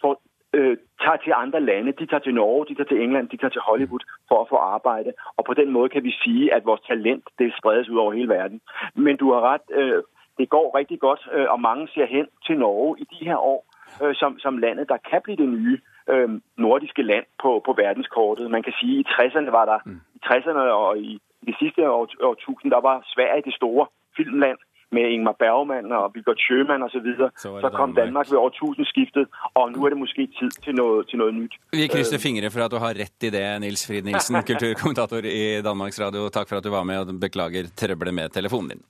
får 0.00 0.22
øh, 0.52 0.76
tager 1.02 1.16
til 1.16 1.32
andre 1.36 1.60
lande. 1.60 1.92
De 1.92 2.06
tager 2.06 2.20
til 2.20 2.34
Norge, 2.34 2.66
de 2.66 2.74
tager 2.74 2.88
til 2.88 3.02
England, 3.02 3.28
de 3.28 3.36
tager 3.36 3.50
til 3.50 3.60
Hollywood 3.60 4.04
for 4.28 4.40
at 4.42 4.48
få 4.48 4.56
arbejde. 4.56 5.12
Og 5.36 5.44
på 5.44 5.54
den 5.54 5.70
måde 5.70 5.88
kan 5.88 6.04
vi 6.04 6.12
sige, 6.24 6.54
at 6.54 6.64
vores 6.64 6.80
talent 6.80 7.24
det 7.38 7.54
spredes 7.58 7.88
ud 7.88 7.98
over 7.98 8.12
hele 8.12 8.28
verden. 8.28 8.60
Men 8.94 9.16
du 9.16 9.32
har 9.32 9.40
ret, 9.40 9.66
øh, 9.70 10.02
det 10.38 10.48
går 10.48 10.78
rigtig 10.78 11.00
godt, 11.00 11.28
øh, 11.32 11.46
og 11.50 11.60
mange 11.60 11.88
ser 11.94 12.06
hen 12.06 12.26
til 12.46 12.58
Norge 12.58 12.96
i 12.98 13.04
de 13.14 13.24
her 13.24 13.36
år, 13.36 13.66
øh, 14.02 14.14
som, 14.14 14.38
som 14.38 14.58
landet, 14.58 14.88
der 14.88 14.96
kan 15.10 15.20
blive 15.24 15.36
det 15.36 15.48
nye 15.48 15.78
øh, 16.08 16.28
nordiske 16.56 17.02
land 17.02 17.24
på, 17.42 17.62
på 17.66 17.72
verdenskortet. 17.72 18.50
Man 18.50 18.62
kan 18.62 18.72
sige, 18.80 18.98
at 18.98 19.04
i 19.04 19.08
60'erne 19.12 19.50
var 19.50 19.64
der, 19.64 19.78
mm. 19.86 20.00
i 20.14 20.18
60'erne 20.24 20.64
og 20.82 20.98
i 20.98 21.20
det 21.46 21.54
sidste 21.58 21.90
år, 21.90 22.08
årtusind, 22.22 22.70
der 22.70 22.80
var 22.80 23.02
Sverige 23.04 23.42
det 23.42 23.54
store 23.54 23.86
filmland 24.16 24.58
med 24.94 25.12
Ingmar 25.12 25.36
Bergman 25.40 25.92
og 25.92 26.14
Viggo 26.14 26.34
Sjømann 26.38 26.84
osv. 26.86 27.08
Så, 27.18 27.28
så, 27.42 27.54
så 27.60 27.70
kom 27.74 27.94
Danmark 27.96 28.30
ved 28.30 28.40
årtusenskiftet, 28.40 29.28
og 29.54 29.72
nå 29.72 29.86
er 29.86 29.94
det 29.94 30.00
måske 30.04 30.28
tid 30.38 30.60
til 30.64 30.78
noe, 30.78 31.02
til 31.10 31.20
noe 31.22 31.34
nytt. 31.34 31.58
Vi 31.76 31.88
krysser 31.92 32.22
fingre 32.22 32.52
for 32.54 32.64
at 32.64 32.72
du 32.72 32.80
har 32.82 32.96
rett 32.96 33.28
i 33.28 33.32
det, 33.34 33.44
Nils 33.64 33.84
Frid 33.88 34.08
Nilsen, 34.08 34.40
kulturkommentator 34.50 35.28
i 35.28 35.60
Danmarks 35.64 36.00
Radio. 36.00 36.28
Takk 36.32 36.50
for 36.50 36.60
at 36.60 36.66
du 36.66 36.72
var 36.74 36.88
med, 36.88 37.04
og 37.04 37.20
beklager 37.20 37.68
trøbbelet 37.76 38.16
med 38.16 38.32
telefonen 38.34 38.76
din. 38.76 38.86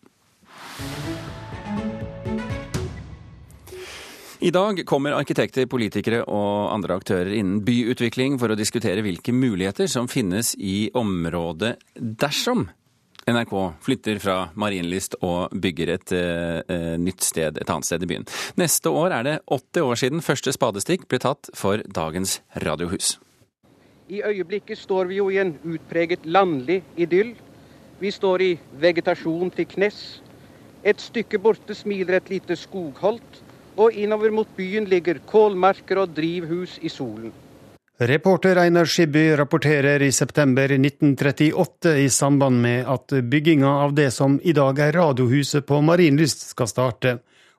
I 4.38 4.50
dag 4.55 4.85
kommer 4.87 5.17
arkitekter, 5.19 5.67
politikere 5.67 6.21
og 6.31 6.71
andre 6.71 6.95
aktører 7.00 7.33
innen 7.35 7.64
byutvikling 7.67 8.37
for 8.38 8.55
å 8.55 8.57
diskutere 8.59 9.02
hvilke 9.02 9.35
muligheter 9.35 9.90
som 9.90 10.07
finnes 10.07 10.52
i 10.55 10.93
området 10.95 11.75
dersom 11.99 12.69
NRK 13.29 13.55
flytter 13.85 14.19
fra 14.23 14.37
Marienlyst 14.57 15.19
og 15.27 15.53
bygger 15.53 15.91
et 15.93 16.13
eh, 16.17 16.95
nytt 17.01 17.25
sted 17.27 17.59
et 17.61 17.71
annet 17.71 17.85
sted 17.85 18.05
i 18.05 18.09
byen. 18.09 18.25
Neste 18.61 18.89
år 18.89 19.13
er 19.19 19.27
det 19.27 19.35
80 19.45 19.85
år 19.85 20.01
siden 20.01 20.25
første 20.25 20.55
spadestikk 20.55 21.05
ble 21.11 21.21
tatt 21.21 21.51
for 21.57 21.83
dagens 21.85 22.39
radiohus. 22.65 23.19
I 24.09 24.23
øyeblikket 24.25 24.81
står 24.81 25.11
vi 25.11 25.19
jo 25.19 25.29
i 25.29 25.37
en 25.43 25.53
utpreget 25.69 26.25
landlig 26.25 26.81
idyll. 26.97 27.35
Vi 28.01 28.13
står 28.15 28.45
i 28.47 28.53
vegetasjon 28.81 29.53
til 29.53 29.69
knes. 29.69 29.99
Et 30.87 31.01
stykke 31.03 31.41
borte 31.43 31.77
smiler 31.77 32.17
et 32.17 32.31
lite 32.33 32.57
skogholt, 32.57 33.43
og 33.77 33.93
innover 33.93 34.33
mot 34.33 34.49
byen 34.57 34.89
ligger 34.89 35.21
kålmarker 35.29 36.01
og 36.01 36.17
drivhus 36.17 36.79
i 36.81 36.89
solen. 36.89 37.35
Reporter 38.00 38.57
Einar 38.57 38.85
Skibby 38.87 39.37
rapporterer 39.37 40.02
i 40.02 40.12
september 40.12 40.71
1938 40.71 41.97
i 41.99 42.11
samband 42.11 42.61
med 42.61 42.87
at 42.87 43.11
bygginga 43.23 43.69
av 43.69 43.95
det 43.95 44.12
som 44.14 44.37
i 44.45 44.52
dag 44.55 44.78
er 44.78 44.93
Radiohuset 44.93 45.67
på 45.67 45.81
Marienlyst 45.83 46.47
skal 46.52 46.71
starte. 46.71 47.17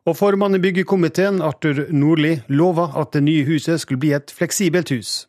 Og 0.08 0.16
formann 0.16 0.56
i 0.56 0.62
byggekomiteen, 0.64 1.42
Arthur 1.44 1.84
Nordli, 1.92 2.38
lova 2.48 2.88
at 2.96 3.12
det 3.12 3.26
nye 3.28 3.44
huset 3.52 3.84
skulle 3.84 4.00
bli 4.00 4.14
et 4.16 4.32
fleksibelt 4.32 4.96
hus. 4.96 5.28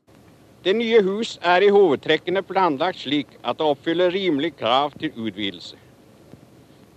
Det 0.62 0.78
nye 0.78 1.02
hus 1.02 1.40
er 1.42 1.66
i 1.66 1.74
hovedtrekkene 1.74 2.46
planlagt 2.46 3.02
slik 3.02 3.34
at 3.42 3.58
det 3.58 3.66
oppfyller 3.66 4.14
rimelig 4.14 4.54
krav 4.62 4.94
til 4.94 5.10
utvidelse. 5.18 5.74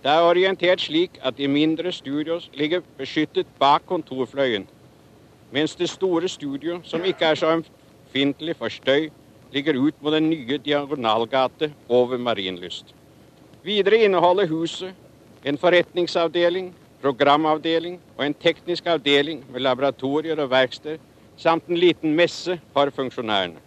Det 0.06 0.14
er 0.14 0.30
orientert 0.30 0.86
slik 0.86 1.18
at 1.18 1.34
de 1.34 1.50
mindre 1.50 1.90
studios 1.90 2.46
ligger 2.54 2.86
beskyttet 2.94 3.50
bak 3.58 3.82
kontorfløyen, 3.90 4.68
mens 5.50 5.74
det 5.74 5.90
store 5.90 6.28
studio, 6.28 6.78
som 6.84 7.02
ikke 7.02 7.34
er 7.34 7.34
så 7.34 7.58
ømfintlig 8.14 8.56
for 8.56 8.68
støy, 8.68 9.10
ligger 9.52 9.74
ut 9.74 9.94
mot 10.02 10.12
den 10.12 10.30
nye 10.30 10.58
diagonalgate 10.58 11.72
over 11.88 12.18
Marienlyst. 12.18 12.94
Videre 13.64 14.04
inneholder 14.04 14.46
huset 14.46 14.94
En 15.44 15.58
forretningsavdeling, 15.58 16.72
programavdeling 17.02 18.00
og 18.16 18.26
en 18.26 18.34
teknisk 18.34 18.86
avdeling 18.86 19.44
med 19.52 19.60
laboratorier 19.60 20.40
og 20.40 20.50
verksted 20.50 20.98
samt 21.36 21.66
en 21.68 21.76
liten 21.76 22.14
messe 22.16 22.56
for 22.72 22.88
funksjonærene. 22.96 23.60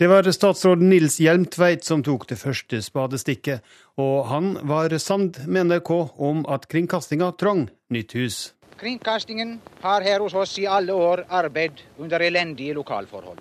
Det 0.00 0.08
var 0.08 0.26
statsråd 0.26 0.82
Nils 0.82 1.20
Hjelmtveit 1.20 1.84
som 1.84 2.02
tok 2.02 2.26
det 2.28 2.38
første 2.38 2.82
spadestikket, 2.82 3.60
og 3.96 4.26
han 4.26 4.56
var 4.66 4.98
samd 4.98 5.46
med 5.46 5.68
NRK 5.70 5.90
om 6.18 6.42
at 6.48 6.66
kringkastinga 6.66 7.30
trang 7.38 7.68
nytt 7.90 8.12
hus. 8.18 8.54
Kringkastingen 8.80 9.60
har 9.82 10.02
her 10.02 10.18
hos 10.18 10.34
oss 10.34 10.58
i 10.58 10.66
alle 10.66 10.92
år 10.92 11.28
arbeidet 11.28 11.84
under 11.98 12.18
elendige 12.18 12.74
lokalforhold. 12.74 13.38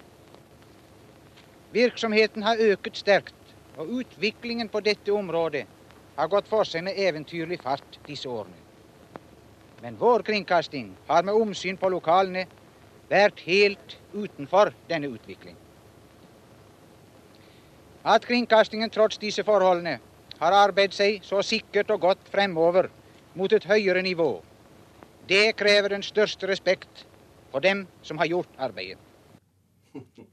Virksomheten 1.74 2.44
har 2.44 2.58
øket 2.58 2.98
sterkt, 2.98 3.36
og 3.78 3.92
utviklingen 4.02 4.70
på 4.70 4.80
dette 4.82 5.14
området 5.14 5.66
har 6.18 6.28
gått 6.28 6.48
for 6.50 6.68
seg 6.68 6.84
med 6.88 6.98
eventyrlig 6.98 7.60
fart 7.62 8.00
disse 8.08 8.30
årene. 8.30 8.58
Men 9.84 10.00
vår 10.00 10.26
kringkasting 10.28 10.90
har 11.08 11.24
med 11.24 11.38
omsyn 11.38 11.78
på 11.80 11.92
lokalene 11.94 12.48
vært 13.10 13.40
helt 13.46 13.96
utenfor 14.12 14.74
denne 14.90 15.12
utvikling. 15.14 15.56
At 18.04 18.26
kringkastingen 18.26 18.90
trots 18.90 19.22
disse 19.22 19.46
forholdene 19.46 20.00
har 20.40 20.58
arbeidet 20.58 20.98
seg 20.98 21.24
så 21.28 21.44
sikkert 21.46 21.92
og 21.96 22.02
godt 22.08 22.32
fremover 22.34 22.90
mot 23.38 23.54
et 23.54 23.68
høyere 23.70 24.02
nivå, 24.02 24.32
det 25.30 25.54
krever 25.60 25.94
den 25.94 26.04
største 26.04 26.48
respekt 26.50 27.06
for 27.52 27.62
dem 27.62 27.86
som 28.02 28.18
har 28.18 28.32
gjort 28.32 28.50
arbeidet. 28.58 29.00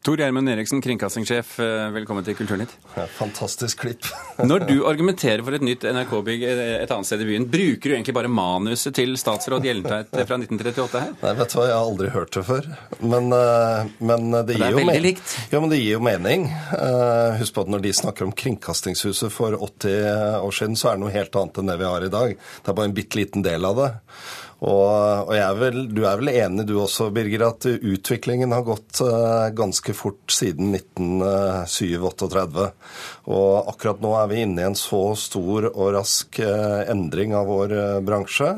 Tor 0.00 0.16
Gjermund 0.16 0.48
Eriksen, 0.48 0.80
kringkastingssjef, 0.80 1.58
eh, 1.60 1.90
velkommen 1.92 2.24
til 2.24 2.32
Kulturnytt. 2.32 2.70
Ja, 2.94 3.02
fantastisk 3.18 3.82
klipp. 3.82 4.06
Når 4.50 4.62
du 4.64 4.78
argumenterer 4.88 5.44
for 5.44 5.52
et 5.52 5.60
nytt 5.66 5.84
NRK-bygg 5.84 6.46
et 6.48 6.94
annet 6.94 7.04
sted 7.08 7.20
i 7.20 7.26
byen, 7.28 7.44
bruker 7.52 7.92
du 7.92 7.96
egentlig 7.98 8.14
bare 8.16 8.30
manuset 8.32 8.96
til 8.96 9.12
statsråd 9.20 9.68
Hjelmtveit 9.68 10.08
fra 10.16 10.38
1938 10.40 11.04
her? 11.04 11.12
Nei, 11.20 11.34
vet 11.42 11.52
du 11.52 11.58
hva, 11.60 11.68
jeg 11.68 11.76
har 11.76 11.90
aldri 11.90 12.14
hørt 12.16 12.32
det 12.32 12.46
før. 12.48 12.70
Men, 13.04 13.28
eh, 13.36 13.92
men 14.00 14.26
det, 14.38 14.56
gir 14.56 14.64
det 14.64 14.70
er 14.70 14.78
jo 14.78 14.84
mening. 14.88 15.04
likt. 15.10 15.36
Ja, 15.52 15.60
men 15.60 15.74
det 15.74 15.82
gir 15.82 15.98
jo 15.98 16.04
mening. 16.08 16.48
Eh, 16.80 17.36
husk 17.42 17.58
på 17.58 17.68
at 17.68 17.76
når 17.76 17.84
de 17.84 17.96
snakker 18.00 18.24
om 18.24 18.32
Kringkastingshuset 18.32 19.36
for 19.36 19.60
80 19.68 20.40
år 20.40 20.62
siden, 20.62 20.80
så 20.80 20.94
er 20.94 20.96
det 20.96 21.04
noe 21.04 21.18
helt 21.18 21.36
annet 21.42 21.60
enn 21.60 21.74
det 21.74 21.82
vi 21.84 21.92
har 21.92 22.08
i 22.08 22.14
dag. 22.16 22.38
Det 22.40 22.72
er 22.72 22.80
bare 22.80 22.88
en 22.88 22.96
bitte 22.96 23.20
liten 23.20 23.44
del 23.44 23.68
av 23.68 23.84
det. 23.84 23.92
Og, 24.60 25.30
og 25.30 25.32
er 25.32 25.54
vel, 25.56 25.86
du 25.88 26.02
er 26.04 26.18
vel 26.20 26.28
enig 26.34 26.66
du 26.68 26.74
også, 26.82 27.06
Birger, 27.16 27.46
at 27.46 27.64
utviklingen 27.64 28.52
har 28.52 28.66
gått 28.66 29.00
uh, 29.00 29.48
ganske 29.56 29.94
fort 29.96 30.34
siden 30.34 30.74
1937-38. 30.76 32.66
Og 33.32 33.70
akkurat 33.72 34.02
nå 34.04 34.12
er 34.20 34.28
vi 34.28 34.42
inne 34.44 34.60
i 34.60 34.68
en 34.68 34.76
så 34.76 35.14
stor 35.16 35.70
og 35.70 35.94
rask 35.96 36.42
uh, 36.44 36.82
endring 36.92 37.32
av 37.36 37.48
vår 37.48 37.72
bransje 38.04 38.50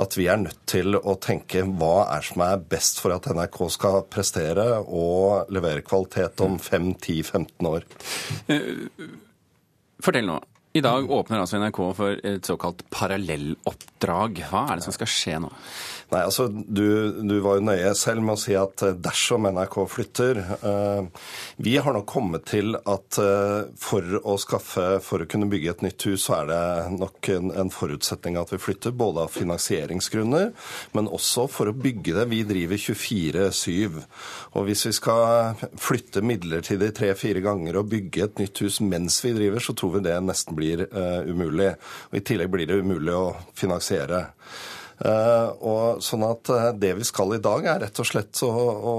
at 0.00 0.16
vi 0.16 0.30
er 0.32 0.40
nødt 0.46 0.62
til 0.70 0.96
å 0.96 1.18
tenke 1.20 1.66
hva 1.68 2.08
er 2.16 2.24
som 2.24 2.40
er 2.46 2.64
best 2.72 3.02
for 3.04 3.12
at 3.12 3.28
NRK 3.28 3.60
skal 3.74 4.00
prestere 4.08 4.80
og 4.80 5.52
levere 5.52 5.84
kvalitet 5.84 6.40
om 6.44 6.56
5-10-15 6.56 7.68
år. 7.68 7.86
Fortell 10.04 10.28
nå. 10.32 10.40
I 10.74 10.80
dag 10.82 11.06
åpner 11.06 11.38
altså 11.38 11.60
NRK 11.62 11.76
for 11.94 12.18
et 12.26 12.48
såkalt 12.48 12.80
parallelloppdrag. 12.90 14.40
Hva 14.50 14.64
er 14.72 14.80
det 14.80 14.86
som 14.88 14.94
skal 14.96 15.10
skje 15.10 15.36
nå? 15.44 15.50
Nei, 16.14 16.20
altså, 16.28 16.46
du, 16.46 16.86
du, 17.26 17.40
var 17.42 17.58
jo 17.58 17.64
nøye 17.66 17.90
selv 17.98 18.22
med 18.22 18.36
å 18.36 18.38
si 18.38 18.54
at 18.54 18.84
eh, 18.86 18.94
dersom 19.02 19.48
NRK 19.50 19.76
flytter 19.90 20.38
eh, 20.54 21.22
Vi 21.66 21.72
har 21.82 21.96
nok 21.96 22.06
kommet 22.06 22.44
til 22.46 22.76
at 22.78 23.18
eh, 23.18 23.72
for 23.82 24.20
å 24.20 24.36
skaffe, 24.38 25.00
for 25.02 25.24
å 25.24 25.26
kunne 25.30 25.48
bygge 25.50 25.72
et 25.72 25.82
nytt 25.82 26.06
hus, 26.06 26.28
så 26.28 26.36
er 26.36 26.52
det 26.52 26.60
nok 27.00 27.30
en, 27.34 27.50
en, 27.64 27.72
forutsetning 27.74 28.38
at 28.38 28.52
vi 28.54 28.60
flytter, 28.62 28.94
både 28.94 29.24
av 29.24 29.32
finansieringsgrunner, 29.34 30.52
men 30.94 31.10
også 31.10 31.48
for 31.50 31.72
å 31.72 31.74
bygge 31.74 32.14
det. 32.20 32.28
Vi 32.30 32.44
driver 32.46 32.78
24-7. 32.84 33.98
Og 34.54 34.68
hvis 34.68 34.86
vi 34.86 34.94
skal 34.94 35.58
flytte 35.80 36.22
midlertidig 36.22 36.92
tre-fire 36.94 37.42
ganger 37.42 37.80
og 37.80 37.90
bygge 37.90 38.28
et 38.28 38.44
nytt 38.44 38.62
hus 38.62 38.78
mens 38.84 39.18
vi 39.24 39.34
driver, 39.34 39.66
så 39.66 39.74
tror 39.74 39.96
vi 39.96 40.04
det 40.06 40.14
nesten 40.22 40.54
blir 40.54 40.86
eh, 40.86 41.26
umulig. 41.26 41.72
Og 42.12 42.20
I 42.20 42.24
tillegg 42.30 42.54
blir 42.54 42.70
det 42.70 42.78
umulig 42.84 43.18
å 43.18 43.26
finansiere. 43.58 44.28
Uh, 45.04 45.50
og 45.60 45.98
sånn 46.00 46.22
at 46.24 46.48
uh, 46.48 46.70
Det 46.80 46.94
vi 46.96 47.04
skal 47.04 47.34
i 47.36 47.40
dag, 47.44 47.66
er 47.68 47.82
rett 47.82 47.98
og 48.00 48.06
slett 48.08 48.40
å, 48.46 48.48
å 48.48 48.94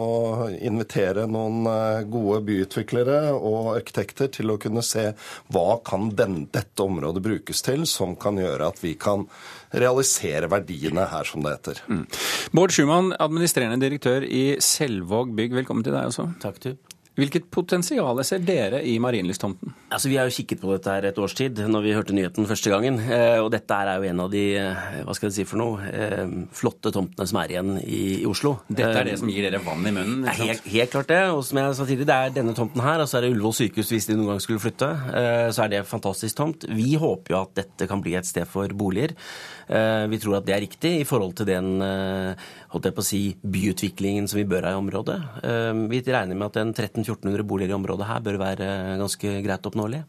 invitere 0.53 1.25
noen 1.25 1.65
uh, 1.65 2.03
gode 2.05 2.43
byutviklere 2.45 3.31
og 3.33 3.71
arkitekter 3.73 4.29
til 4.37 4.53
å 4.53 4.59
kunne 4.61 4.85
se 4.85 5.07
hva 5.49 5.79
kan 5.87 6.11
den, 6.13 6.43
dette 6.53 6.85
området 6.85 7.25
brukes 7.25 7.65
til, 7.65 7.87
som 7.89 8.13
kan 8.21 8.37
gjøre 8.37 8.69
at 8.69 8.83
vi 8.85 8.93
kan 9.01 9.25
realisere 9.73 10.49
verdiene 10.51 11.07
her, 11.09 11.25
som 11.25 11.41
det 11.41 11.57
heter. 11.57 11.81
Mm. 11.89 12.05
Bård 12.53 12.75
Schumann, 12.75 13.15
administrerende 13.17 13.81
direktør 13.81 14.29
i 14.29 14.59
Selvåg 14.61 15.33
bygg, 15.33 15.57
velkommen 15.63 15.85
til 15.85 15.97
deg 15.97 16.13
også. 16.13 16.29
Takk 16.43 16.61
til. 16.61 16.77
Hvilket 17.15 17.45
potensial 17.47 18.19
ser 18.27 18.41
dere 18.43 18.81
i 18.83 18.97
Marienlysttomten? 18.99 19.71
Altså, 19.87 20.09
vi 20.11 20.17
har 20.19 20.27
jo 20.27 20.35
kikket 20.35 20.59
på 20.59 20.73
dette 20.73 20.91
her 20.91 21.05
et 21.07 21.19
års 21.21 21.35
tid, 21.37 21.61
når 21.71 21.85
vi 21.85 21.93
hørte 21.95 22.15
nyheten 22.15 22.47
første 22.49 22.73
gangen. 22.73 22.97
Eh, 22.99 23.37
og 23.39 23.47
dette 23.53 23.71
er 23.71 23.91
jo 23.95 24.09
en 24.09 24.23
av 24.25 24.33
de 24.33 24.43
hva 25.05 25.15
skal 25.15 25.29
jeg 25.29 25.35
si 25.37 25.45
for 25.47 25.61
noe, 25.61 25.85
eh, 25.87 26.25
flotte 26.55 26.91
tomtene 26.91 27.27
som 27.31 27.39
er 27.39 27.53
igjen 27.53 27.71
i, 27.79 28.01
i 28.19 28.27
Oslo. 28.27 28.57
Dette 28.67 28.99
er 28.99 29.07
det 29.07 29.15
som 29.21 29.31
gir 29.31 29.47
dere 29.47 29.63
vann 29.63 29.87
i 29.87 29.93
munnen? 29.95 30.27
Helt, 30.27 30.67
helt, 30.67 30.91
klart 30.91 31.13
det. 31.13 31.21
Og 31.31 31.39
som 31.47 31.61
jeg 31.61 31.77
sa 31.77 31.87
tidligere, 31.87 32.09
det 32.11 32.17
er 32.17 32.35
denne 32.41 32.57
tomten 32.57 32.83
her, 32.83 32.99
og 32.99 33.07
så 33.07 33.19
er 33.19 33.25
det 33.25 33.31
Ullevål 33.31 33.55
sykehus 33.61 33.93
hvis 33.95 34.09
de 34.11 34.19
noen 34.19 34.33
gang 34.33 34.43
skulle 34.43 34.63
flytte. 34.65 34.91
Eh, 35.15 35.47
så 35.55 35.63
er 35.63 35.71
det 35.71 35.81
en 35.85 35.89
fantastisk 35.95 36.41
tomt. 36.41 36.67
Vi 36.67 36.97
håper 36.99 37.31
jo 37.31 37.41
at 37.45 37.55
dette 37.63 37.87
kan 37.87 38.03
bli 38.03 38.17
et 38.19 38.27
sted 38.27 38.43
for 38.49 38.67
boliger. 38.75 39.15
Vi 39.65 40.17
tror 40.21 40.35
at 40.37 40.45
det 40.45 40.53
er 40.53 40.61
riktig 40.61 40.91
i 40.99 41.05
forhold 41.09 41.31
til 41.39 41.47
den 41.49 41.79
holdt 42.75 42.89
jeg 42.89 42.97
på 42.97 43.03
å 43.03 43.07
si, 43.07 43.21
byutviklingen 43.41 44.27
som 44.29 44.41
vi 44.41 44.47
bør 44.51 44.67
ha 44.67 44.75
i 44.75 44.81
området. 44.81 45.17
Vi 45.89 46.03
regner 46.05 46.35
med 46.35 46.49
at 46.51 46.59
en 46.61 46.73
1300-1400 46.75 47.47
boliger 47.47 47.73
i 47.73 47.79
området 47.79 48.09
her 48.09 48.23
bør 48.25 48.41
være 48.41 48.69
ganske 48.99 49.39
greit 49.45 49.71
oppnåelige. 49.71 50.05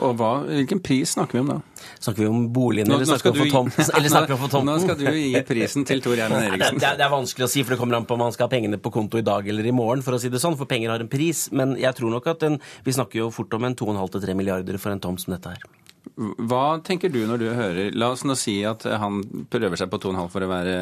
Og 0.00 0.14
hva, 0.16 0.30
Hvilken 0.46 0.80
pris 0.80 1.10
snakker 1.12 1.36
vi 1.36 1.42
om 1.42 1.50
da? 1.50 1.58
Snakker 2.00 2.24
vi 2.24 2.28
om 2.30 2.46
boligen 2.54 2.88
eller 2.94 3.04
snakker 3.04 3.34
vi 3.36 3.44
om 3.44 3.50
tomten? 3.52 3.90
Eller 3.98 4.08
snakker 4.08 4.32
vi 4.32 4.38
om 4.38 4.52
tomten? 4.54 4.70
Nå 4.70 4.76
skal 4.80 4.96
du 4.96 5.04
gi 5.10 5.42
prisen 5.44 5.84
til 5.88 6.00
Tor 6.04 6.16
Gjermund 6.16 6.46
Eriksen. 6.48 6.80
Det, 6.80 6.94
det, 6.96 7.04
er 7.04 7.12
vanskelig 7.12 7.46
å 7.46 7.50
si, 7.52 7.64
for 7.64 7.74
det 7.74 7.80
kommer 7.82 7.98
an 7.98 8.08
på 8.08 8.16
om 8.16 8.24
man 8.24 8.32
skal 8.32 8.48
ha 8.48 8.52
pengene 8.54 8.80
på 8.80 8.92
konto 8.94 9.20
i 9.20 9.26
dag 9.26 9.48
eller 9.52 9.68
i 9.68 9.74
morgen. 9.76 10.04
for 10.04 10.16
å 10.16 10.22
si 10.22 10.32
det 10.32 10.40
sånn, 10.40 10.56
For 10.56 10.70
penger 10.70 10.94
har 10.94 11.04
en 11.04 11.12
pris. 11.12 11.44
Men 11.52 11.76
jeg 11.80 11.92
tror 11.98 12.14
nok 12.14 12.30
at 12.32 12.48
en, 12.48 12.56
vi 12.86 12.96
snakker 12.96 13.20
jo 13.20 13.30
fort 13.34 13.52
om 13.58 13.68
en 13.68 13.76
2,5-3 13.76 14.36
milliarder 14.38 14.80
for 14.80 14.96
en 14.96 15.02
tomt 15.02 15.20
som 15.20 15.36
dette 15.36 15.52
her. 15.52 15.68
Hva 16.16 16.80
tenker 16.84 17.12
du 17.12 17.20
når 17.28 17.38
du 17.38 17.44
hører 17.54 17.94
La 17.94 18.08
oss 18.10 18.24
nå 18.26 18.34
si 18.36 18.56
at 18.66 18.82
han 18.84 19.20
prøver 19.52 19.78
seg 19.78 19.92
på 19.92 20.00
2,5 20.02 20.32
for 20.32 20.44
å 20.44 20.50
være 20.50 20.78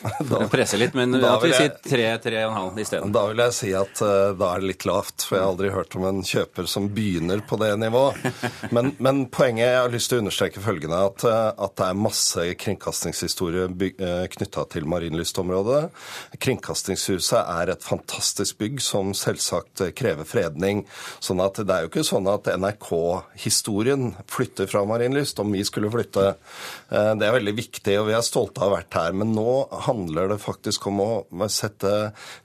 da, 0.30 0.40
presse 0.50 0.78
litt, 0.78 0.94
men 0.96 1.14
da 1.20 1.36
vil 1.42 1.52
jeg 1.52 1.72
si 1.84 1.92
3-3,5 1.94 2.80
isteden. 2.82 3.12
Da 3.14 3.24
vil 3.30 3.42
jeg 3.42 3.54
si 3.56 3.70
at 3.76 4.02
uh, 4.04 4.32
da 4.36 4.50
er 4.52 4.62
det 4.62 4.70
litt 4.72 4.86
lavt, 4.88 5.24
for 5.26 5.38
jeg 5.38 5.44
har 5.44 5.52
aldri 5.52 5.72
hørt 5.74 5.96
om 5.98 6.06
en 6.08 6.22
kjøper 6.26 6.68
som 6.70 6.88
begynner 6.94 7.42
på 7.46 7.58
det 7.60 7.72
nivået. 7.80 8.18
Men, 8.76 8.90
men 9.02 9.20
poenget 9.32 9.68
jeg 9.68 9.78
har 9.78 9.92
lyst 9.92 10.10
til 10.10 10.18
å 10.18 10.22
understreke 10.24 10.60
følgende, 10.62 10.98
at, 11.08 11.22
uh, 11.28 11.52
at 11.64 11.74
det 11.78 11.86
er 11.86 11.98
masse 11.98 12.42
kringkastingshistorie 12.60 13.66
uh, 13.68 14.24
knytta 14.32 14.64
til 14.72 14.88
Marienlystområdet. 14.90 15.80
Kringkastingshuset 16.42 17.38
er 17.40 17.72
et 17.72 17.86
fantastisk 17.86 18.58
bygg 18.60 18.80
som 18.84 19.12
selvsagt 19.16 19.84
krever 19.96 20.28
fredning. 20.28 20.84
sånn 21.22 21.42
at 21.44 21.60
det 21.62 21.72
er 21.72 21.86
jo 21.86 21.92
ikke 21.92 22.06
sånn 22.06 22.28
at 22.30 22.50
NRK-historien 22.56 24.10
flytter 24.30 24.68
fra 24.70 24.84
Marienlyst, 24.88 25.40
om 25.42 25.54
vi 25.54 25.64
skulle 25.66 25.92
flytte. 25.92 26.34
Det 26.90 27.28
er 27.28 27.36
veldig 27.38 27.56
viktig, 27.56 27.96
og 28.00 28.10
vi 28.10 28.16
er 28.18 28.26
stolte 28.26 28.62
av 28.62 28.66
å 28.66 28.74
ha 28.74 28.80
vært 28.80 28.98
her. 28.98 29.16
Men 29.16 29.34
nå 29.36 29.56
handler 29.86 30.32
det 30.32 30.40
faktisk 30.42 30.88
om 30.90 31.02
å 31.02 31.12
sette 31.52 31.92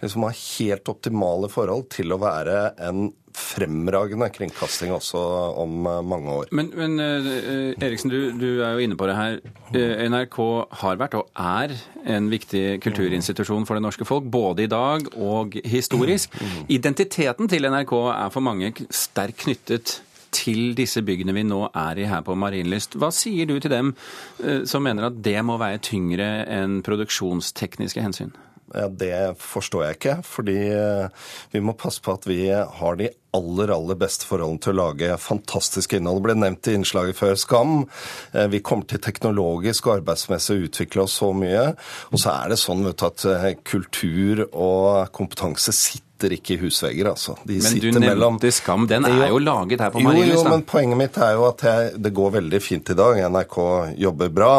liksom, 0.01 0.29
helt 0.31 0.91
optimale 0.91 1.49
forhold 1.51 1.89
til 1.93 2.13
å 2.13 2.21
være 2.21 2.71
en 2.81 3.09
fremragende 3.35 4.27
kringkasting 4.33 4.91
også 4.95 5.19
om 5.61 5.87
eh, 5.87 6.01
mange 6.03 6.35
år. 6.41 6.51
Men, 6.55 6.71
men 6.75 6.99
uh, 6.99 7.71
Eriksen, 7.83 8.11
du, 8.11 8.31
du, 8.35 8.49
er 8.65 8.75
jo 8.75 8.85
inne 8.85 8.97
på 8.99 9.07
det 9.09 9.15
her. 9.17 9.39
Uh, 9.71 10.03
NRK 10.11 10.37
har 10.83 10.99
vært 10.99 11.17
og 11.19 11.31
er 11.39 11.75
en 12.11 12.29
viktig 12.31 12.81
kulturinstitusjon 12.83 13.67
for 13.69 13.77
det 13.77 13.85
norske 13.85 14.07
folk, 14.07 14.27
både 14.31 14.65
i 14.65 14.71
dag 14.71 15.07
og 15.15 15.57
historisk. 15.63 16.35
Identiteten 16.71 17.51
til 17.51 17.71
NRK 17.71 17.95
er 18.13 18.31
for 18.33 18.45
mange 18.45 18.73
sterkt 18.91 19.45
knyttet 19.45 19.99
til 20.31 20.75
disse 20.77 21.03
byggene 21.05 21.35
vi 21.35 21.45
nå 21.47 21.65
er 21.69 21.99
i 22.01 22.07
her 22.09 22.23
på 22.25 22.35
Marienlyst. 22.39 22.97
Hva 22.99 23.11
sier 23.15 23.49
du 23.49 23.57
til 23.59 23.73
dem 23.73 23.93
eh, 24.43 24.63
som 24.69 24.85
mener 24.85 25.09
at 25.09 25.19
det 25.23 25.39
må 25.45 25.59
veie 25.61 25.81
tyngre 25.83 26.31
enn 26.49 26.79
produksjonstekniske 26.85 28.03
hensyn? 28.03 28.33
Ja, 28.71 28.87
Det 28.87 29.35
forstår 29.41 29.83
jeg 29.83 29.97
ikke, 29.97 30.13
fordi 30.23 30.59
eh, 30.71 31.25
vi 31.51 31.59
må 31.59 31.75
passe 31.75 31.99
på 32.03 32.13
at 32.15 32.27
vi 32.29 32.45
har 32.51 32.99
de 32.99 33.09
aller 33.35 33.71
aller 33.71 33.97
beste 33.99 34.27
forholdene 34.27 34.63
til 34.63 34.73
å 34.73 34.79
lage 34.79 35.17
fantastisk 35.19 35.95
innhold. 35.95 36.21
Det 36.21 36.27
ble 36.29 36.35
nevnt 36.39 36.69
i 36.71 36.75
innslaget 36.79 37.19
før 37.19 37.35
Skam. 37.39 37.73
Eh, 38.31 38.47
vi 38.51 38.63
kommer 38.63 38.87
til 38.87 39.03
teknologisk 39.03 39.89
og 39.89 39.97
arbeidsmessig 39.99 40.55
å 40.55 40.69
utvikle 40.69 41.03
oss 41.03 41.17
så 41.19 41.33
mye. 41.35 41.65
Og 42.11 42.23
så 42.23 42.37
er 42.37 42.53
det 42.53 42.61
sånn 42.63 42.87
du, 42.87 42.93
at 42.95 43.27
kultur 43.67 44.45
og 44.47 45.11
kompetanse 45.15 45.75
sitter 45.75 46.10
sitter 46.21 46.35
ikke 46.37 46.55
i 46.55 46.59
husvegger, 46.61 47.11
altså. 47.11 47.35
De 47.43 47.57
men 47.57 47.61
sitter 47.65 47.87
du 47.87 47.99
nevnte 47.99 48.09
mellom 48.13 48.39
Skam. 48.51 48.87
Den 48.87 49.05
er 49.05 49.29
jo 49.29 49.39
laget 49.41 49.81
her 49.81 49.93
på 49.93 50.01
Marienlyst, 50.03 50.37
Jo, 50.37 50.43
jo, 50.43 50.49
men 50.49 50.65
poenget 50.67 50.97
mitt 50.99 51.17
er 51.17 51.37
jo 51.37 51.47
at 51.49 51.63
jeg, 51.65 51.93
det 52.01 52.13
går 52.13 52.35
veldig 52.37 52.61
fint 52.61 52.91
i 52.93 52.97
dag. 52.97 53.21
NRK 53.31 53.57
jobber 53.97 54.29
bra. 54.29 54.53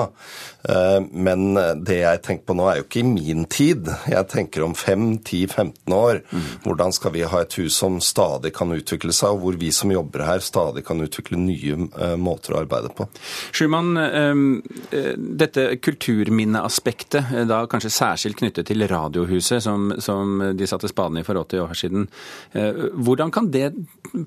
Eh, 0.62 1.00
Men 1.10 1.54
det 1.82 1.98
jeg 2.02 2.22
tenker 2.22 2.46
på 2.46 2.56
nå, 2.56 2.66
er 2.70 2.80
jo 2.80 2.86
ikke 2.86 3.02
i 3.02 3.06
min 3.06 3.44
tid. 3.50 3.88
Jeg 4.10 4.28
tenker 4.30 4.64
om 4.66 4.74
5-10-15 4.78 5.94
år. 5.96 6.22
Hvordan 6.64 6.94
skal 6.94 7.14
vi 7.16 7.24
ha 7.26 7.42
et 7.42 7.56
hus 7.58 7.78
som 7.82 7.98
stadig 8.02 8.52
kan 8.54 8.72
utvikle 8.74 9.14
seg, 9.14 9.34
og 9.34 9.42
hvor 9.42 9.58
vi 9.58 9.72
som 9.74 9.92
jobber 9.92 10.24
her, 10.26 10.42
stadig 10.44 10.84
kan 10.86 11.02
utvikle 11.02 11.40
nye 11.40 11.88
eh, 11.98 12.16
måter 12.20 12.54
å 12.56 12.62
arbeide 12.62 12.92
på. 12.96 13.08
Schumann, 13.52 13.96
eh, 13.98 15.12
dette 15.16 15.68
kulturminneaspektet, 15.82 17.32
da 17.48 17.62
kanskje 17.70 17.92
særskilt 17.92 18.40
knyttet 18.40 18.70
til 18.70 18.86
Radiohuset, 18.88 19.62
som, 19.64 19.90
som 20.02 20.38
de 20.56 20.68
satte 20.68 20.90
spaden 20.90 21.20
i 21.20 21.26
for 21.26 21.38
80 21.52 21.60
år 21.60 21.74
siden. 21.78 22.08
eh, 22.54 22.72
Hvordan 22.94 23.30
kan 23.30 23.50
det 23.52 23.72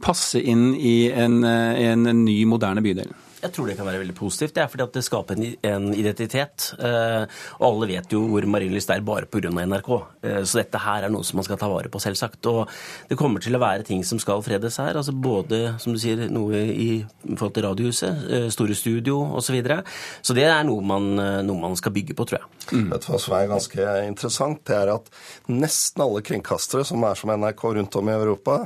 passe 0.01 0.41
inn 0.41 0.75
i 0.75 1.09
en, 1.11 1.43
eh, 1.43 1.91
en 1.91 2.25
ny, 2.25 2.43
moderne 2.45 2.81
bydel? 2.85 3.11
Jeg 3.45 3.53
tror 3.53 3.69
det 3.69 3.75
kan 3.77 3.85
være 3.85 4.01
veldig 4.01 4.15
positivt. 4.17 4.55
Det 4.55 4.63
er 4.63 4.69
fordi 4.71 4.85
at 4.87 4.95
det 4.95 5.03
skaper 5.05 5.37
en, 5.37 5.45
en 5.69 5.87
identitet. 5.93 6.71
Eh, 6.81 7.25
og 7.59 7.65
alle 7.67 7.89
vet 7.93 8.15
jo 8.15 8.23
hvor 8.31 8.47
Marienlyst 8.49 8.89
er 8.89 9.03
bare 9.05 9.29
pga. 9.29 9.51
NRK. 9.55 9.89
Eh, 10.25 10.39
så 10.49 10.61
dette 10.61 10.81
her 10.81 11.05
er 11.05 11.13
noe 11.13 11.25
som 11.27 11.37
man 11.39 11.45
skal 11.45 11.59
ta 11.61 11.69
vare 11.69 11.91
på, 11.93 12.01
selvsagt. 12.01 12.49
Og 12.49 12.63
det 13.09 13.17
kommer 13.19 13.43
til 13.43 13.57
å 13.57 13.61
være 13.61 13.85
ting 13.85 14.01
som 14.07 14.21
skal 14.21 14.41
fredes 14.45 14.79
her. 14.81 14.97
altså 14.97 15.13
Både 15.13 15.75
som 15.81 15.93
du 15.93 16.01
sier, 16.01 16.25
noe 16.33 16.63
i 16.73 16.89
forhold 17.35 17.53
til 17.57 17.67
Radiohuset, 17.67 18.25
eh, 18.29 18.47
store 18.53 18.77
studio 18.77 19.21
osv. 19.31 19.43
Så, 19.45 19.53
videre. 19.53 19.83
så 20.25 20.33
det 20.33 20.47
er 20.49 20.63
noe 20.65 20.81
man, 20.83 21.03
noe 21.45 21.61
man 21.61 21.75
skal 21.77 21.93
bygge 21.93 22.15
på, 22.17 22.25
tror 22.27 22.41
jeg. 22.41 22.47
Vet 22.89 23.05
du 23.05 23.11
hva 23.11 23.19
som 23.21 23.35
er 23.37 23.51
ganske 23.51 23.85
interessant? 24.07 24.63
Det 24.65 24.73
er 24.73 24.89
at 24.95 25.11
nesten 25.53 26.01
alle 26.03 26.23
kringkastere 26.25 26.81
som 26.89 27.05
er 27.05 27.19
som 27.19 27.29
NRK 27.29 27.61
rundt 27.77 27.99
om 27.99 28.09
i 28.09 28.15
Europa, 28.15 28.57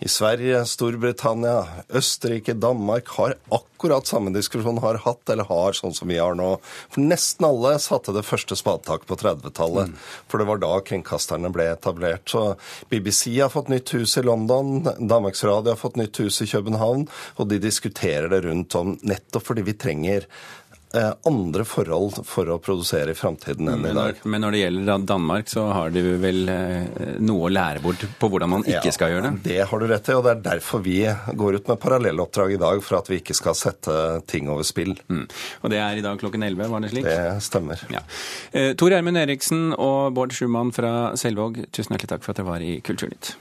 i 0.00 0.08
Sverige, 0.10 0.64
Storbritannia, 0.72 1.84
Østerrike, 2.00 2.56
Danmark, 2.56 3.12
har 3.18 3.36
akkurat 3.52 4.06
samme 4.06 4.21
diskusjon, 4.30 4.78
har 4.78 5.00
hatt 5.02 5.32
eller 5.32 5.48
har 5.50 5.74
sånn 5.74 5.94
som 5.96 6.06
vi 6.12 6.20
har 6.22 6.36
nå. 6.38 6.52
For 6.92 7.02
nesten 7.02 7.48
alle 7.48 7.74
satte 7.82 8.14
det 8.14 8.22
første 8.22 8.54
spadetaket 8.58 9.08
på 9.10 9.18
30-tallet. 9.24 9.90
For 10.30 10.38
det 10.38 10.46
var 10.46 10.62
da 10.62 10.70
kringkasterne 10.86 11.50
ble 11.50 11.66
etablert. 11.72 12.22
Så 12.30 12.54
BBC 12.92 13.34
har 13.40 13.50
fått 13.50 13.72
nytt 13.72 13.90
hus 13.96 14.14
i 14.20 14.22
London, 14.22 14.86
Danmarks 15.00 15.42
Radio 15.44 15.74
har 15.74 15.82
fått 15.82 15.98
nytt 15.98 16.22
hus 16.22 16.38
i 16.44 16.50
København, 16.52 17.08
og 17.36 17.50
de 17.50 17.58
diskuterer 17.62 18.30
det 18.30 18.44
rundt 18.46 18.78
om 18.78 18.94
nettopp 19.02 19.50
fordi 19.50 19.66
vi 19.66 19.74
trenger 19.74 20.28
andre 21.28 21.64
forhold 21.68 22.20
for 22.28 22.48
å 22.52 22.58
produsere 22.62 23.14
i 23.14 23.16
framtiden 23.16 23.68
enn 23.72 23.86
i 23.88 23.94
dag. 23.96 24.20
men 24.24 24.44
når 24.44 24.54
det 24.54 24.62
gjelder 24.62 25.04
Danmark, 25.08 25.48
så 25.48 25.66
har 25.72 25.92
de 25.94 26.02
vel 26.22 26.48
eh, 26.52 27.18
noe 27.22 27.48
å 27.48 27.52
lære 27.52 27.82
bort 27.84 28.04
på 28.18 28.30
hvordan 28.32 28.52
man 28.52 28.66
ikke 28.66 28.90
Ja, 28.90 28.94
skal 28.94 29.14
gjøre 29.14 29.30
det? 29.30 29.42
Det 29.46 29.60
har 29.70 29.82
du 29.82 29.86
rett 29.90 30.10
i, 30.10 30.16
og 30.16 30.24
det 30.26 30.34
er 30.34 30.42
derfor 30.48 30.82
vi 30.84 30.98
går 31.38 31.60
ut 31.60 31.70
med 31.70 31.80
parallelloppdrag 31.82 32.56
i 32.56 32.60
dag, 32.62 32.82
for 32.84 33.00
at 33.00 33.10
vi 33.12 33.20
ikke 33.22 33.36
skal 33.38 33.56
sette 33.58 33.94
ting 34.30 34.50
over 34.52 34.66
spill. 34.66 34.94
Mm. 35.08 35.24
Og 35.62 35.72
det 35.72 35.80
er 35.82 36.00
i 36.00 36.04
dag 36.04 36.20
klokken 36.20 36.44
11, 36.46 36.68
var 36.72 36.84
det 36.84 36.92
slik? 36.92 37.08
Det 37.08 37.22
stemmer. 37.44 37.86
Ja. 37.92 38.04
Eh, 38.52 38.72
Tor 38.78 38.92
Gjermund 38.92 39.20
Eriksen 39.22 39.70
og 39.76 40.12
Bård 40.16 40.36
Schumann 40.36 40.74
fra 40.76 41.12
Selvåg, 41.18 41.64
tusen 41.72 41.96
hjertelig 41.96 42.14
takk 42.16 42.26
for 42.26 42.34
at 42.34 42.42
dere 42.42 42.50
var 42.50 42.64
i 42.66 42.76
Kulturnytt. 42.84 43.34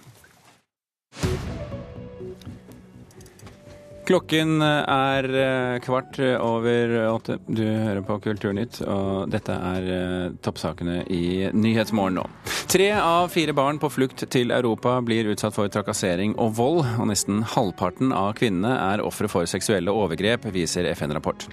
Klokken 4.07 4.61
er 4.65 5.27
eh, 5.29 5.79
kvart 5.83 6.17
over 6.41 6.93
åtte. 7.11 7.37
Du 7.45 7.61
hører 7.63 8.01
på 8.05 8.17
Kulturnytt, 8.23 8.81
og 8.89 9.29
dette 9.31 9.53
er 9.53 9.89
eh, 9.93 10.27
toppsakene 10.41 11.03
i 11.13 11.51
Nyhetsmorgen 11.53 12.17
nå. 12.17 12.25
Tre 12.71 12.89
av 12.97 13.29
fire 13.33 13.53
barn 13.57 13.79
på 13.81 13.91
flukt 13.93 14.25
til 14.33 14.53
Europa 14.55 14.97
blir 15.05 15.29
utsatt 15.33 15.55
for 15.57 15.69
trakassering 15.71 16.33
og 16.41 16.55
vold, 16.57 16.81
og 16.97 17.11
nesten 17.11 17.43
halvparten 17.53 18.13
av 18.15 18.33
kvinnene 18.39 18.73
er 18.91 19.05
ofre 19.05 19.29
for 19.31 19.49
seksuelle 19.49 19.93
overgrep, 19.93 20.49
viser 20.55 20.89
FN-rapport. 20.95 21.49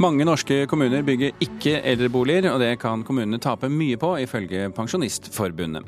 Mange 0.00 0.24
norske 0.24 0.64
kommuner 0.70 1.02
bygger 1.06 1.34
ikke 1.44 1.80
eldreboliger, 1.92 2.50
og 2.52 2.60
det 2.62 2.74
kan 2.82 3.02
kommunene 3.06 3.40
tape 3.42 3.70
mye 3.72 3.98
på, 4.00 4.14
ifølge 4.24 4.70
Pensjonistforbundet. 4.76 5.86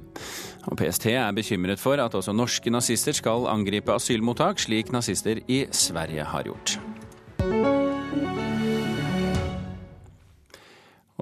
Og 0.71 0.79
PST 0.79 1.09
er 1.11 1.35
bekymret 1.35 1.81
for 1.83 1.99
at 1.99 2.15
også 2.15 2.35
norske 2.37 2.71
nazister 2.71 3.17
skal 3.17 3.49
angripe 3.51 3.95
asylmottak, 3.95 4.63
slik 4.63 4.93
nazister 4.95 5.43
i 5.51 5.65
Sverige 5.75 6.27
har 6.31 6.47
gjort. 6.47 6.79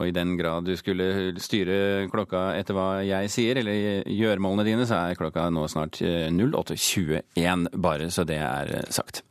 Og 0.00 0.08
i 0.08 0.14
den 0.16 0.36
grad 0.38 0.64
du 0.64 0.72
skulle 0.80 1.34
styre 1.40 2.06
klokka 2.12 2.54
etter 2.56 2.76
hva 2.76 2.88
jeg 3.04 3.32
sier, 3.32 3.60
eller 3.60 4.06
gjøremålene 4.08 4.64
dine, 4.64 4.86
så 4.88 5.02
er 5.02 5.18
klokka 5.18 5.48
nå 5.52 5.66
snart 5.68 6.00
eh, 6.00 6.30
08.21, 6.32 7.68
bare 7.76 8.08
så 8.12 8.24
det 8.28 8.40
er 8.40 8.76
eh, 8.78 8.88
sagt. 8.92 9.24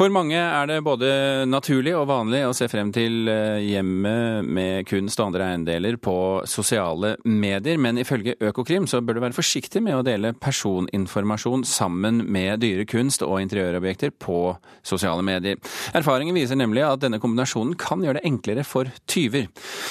For 0.00 0.08
mange 0.08 0.32
er 0.32 0.64
det 0.64 0.78
både 0.80 1.08
naturlig 1.44 1.92
og 1.92 2.06
vanlig 2.08 2.38
å 2.48 2.54
se 2.56 2.70
frem 2.72 2.88
til 2.88 3.28
eh, 3.28 3.58
hjemmet 3.68 4.48
med 4.48 4.88
kunst 4.88 5.20
og 5.20 5.26
andre 5.26 5.50
eiendeler 5.50 5.98
på 6.00 6.14
sosiale 6.48 7.18
medier, 7.28 7.76
men 7.76 8.00
ifølge 8.00 8.38
Økokrim 8.48 8.88
så 8.88 9.02
bør 9.04 9.18
du 9.18 9.22
være 9.26 9.36
forsiktig 9.36 9.84
med 9.84 9.98
å 9.98 10.06
dele 10.06 10.32
personinformasjon 10.32 11.66
sammen 11.68 12.24
med 12.32 12.64
dyre 12.64 12.88
kunst 12.88 13.20
og 13.28 13.42
interiørobjekter 13.44 14.16
på 14.16 14.40
sosiale 14.80 15.20
medier. 15.20 15.60
Erfaringen 15.92 16.38
viser 16.38 16.56
nemlig 16.56 16.86
at 16.88 17.04
denne 17.04 17.20
kombinasjonen 17.20 17.76
kan 17.76 18.00
gjøre 18.00 18.22
det 18.22 18.28
enklere 18.32 18.64
for 18.64 18.88
tyver. 19.04 19.50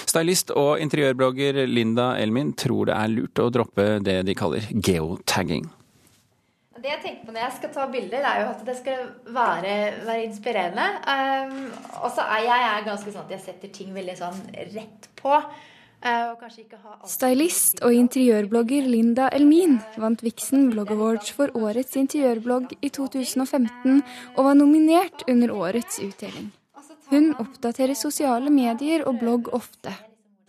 Stylist 0.10 0.58
og 0.58 0.80
interiørblogger 0.82 1.68
Linda 1.70 2.16
Elmin 2.18 2.56
tror 2.58 2.90
det 2.90 2.98
er 2.98 3.14
lurt 3.14 3.46
å 3.46 3.52
droppe 3.54 3.92
det 4.02 4.24
de 4.26 4.42
kaller 4.42 4.74
geotagging. 4.74 5.70
Det 6.80 6.92
jeg 6.94 7.02
tenker 7.04 7.26
på 7.28 7.34
når 7.36 7.44
jeg 7.44 7.56
skal 7.58 7.72
ta 7.76 7.88
bilder, 7.92 8.24
er 8.24 8.44
jo 8.44 8.52
at 8.54 8.62
det 8.68 8.76
skal 8.80 9.02
være, 9.36 9.74
være 10.06 10.28
inspirerende. 10.28 10.86
Um, 11.04 11.66
og 12.04 12.14
så 12.16 12.24
er 12.38 12.46
jeg 12.46 12.68
er 12.70 12.88
ganske 12.88 13.12
sånn 13.12 13.26
at 13.26 13.36
jeg 13.36 13.44
setter 13.44 13.74
ting 13.76 13.92
veldig 13.96 14.16
sånn 14.20 14.40
rett 14.76 15.10
på. 15.20 15.42
Uh, 16.00 16.32
Stylist 17.12 17.82
og 17.84 17.92
interiørblogger 17.92 18.86
Linda 18.88 19.28
Elmin 19.36 19.82
vant 20.00 20.22
Vixen 20.24 20.70
Blog 20.72 20.94
Awards 20.96 21.34
for 21.36 21.52
årets 21.60 21.98
interiørblogg 22.00 22.72
i 22.80 22.88
2015 22.96 24.00
og 24.38 24.40
var 24.48 24.56
nominert 24.56 25.26
under 25.28 25.52
årets 25.52 26.00
utdeling. 26.00 26.54
Hun 27.10 27.34
oppdaterer 27.42 27.98
sosiale 28.00 28.54
medier 28.54 29.04
og 29.10 29.20
blogg 29.20 29.52
ofte. 29.52 29.92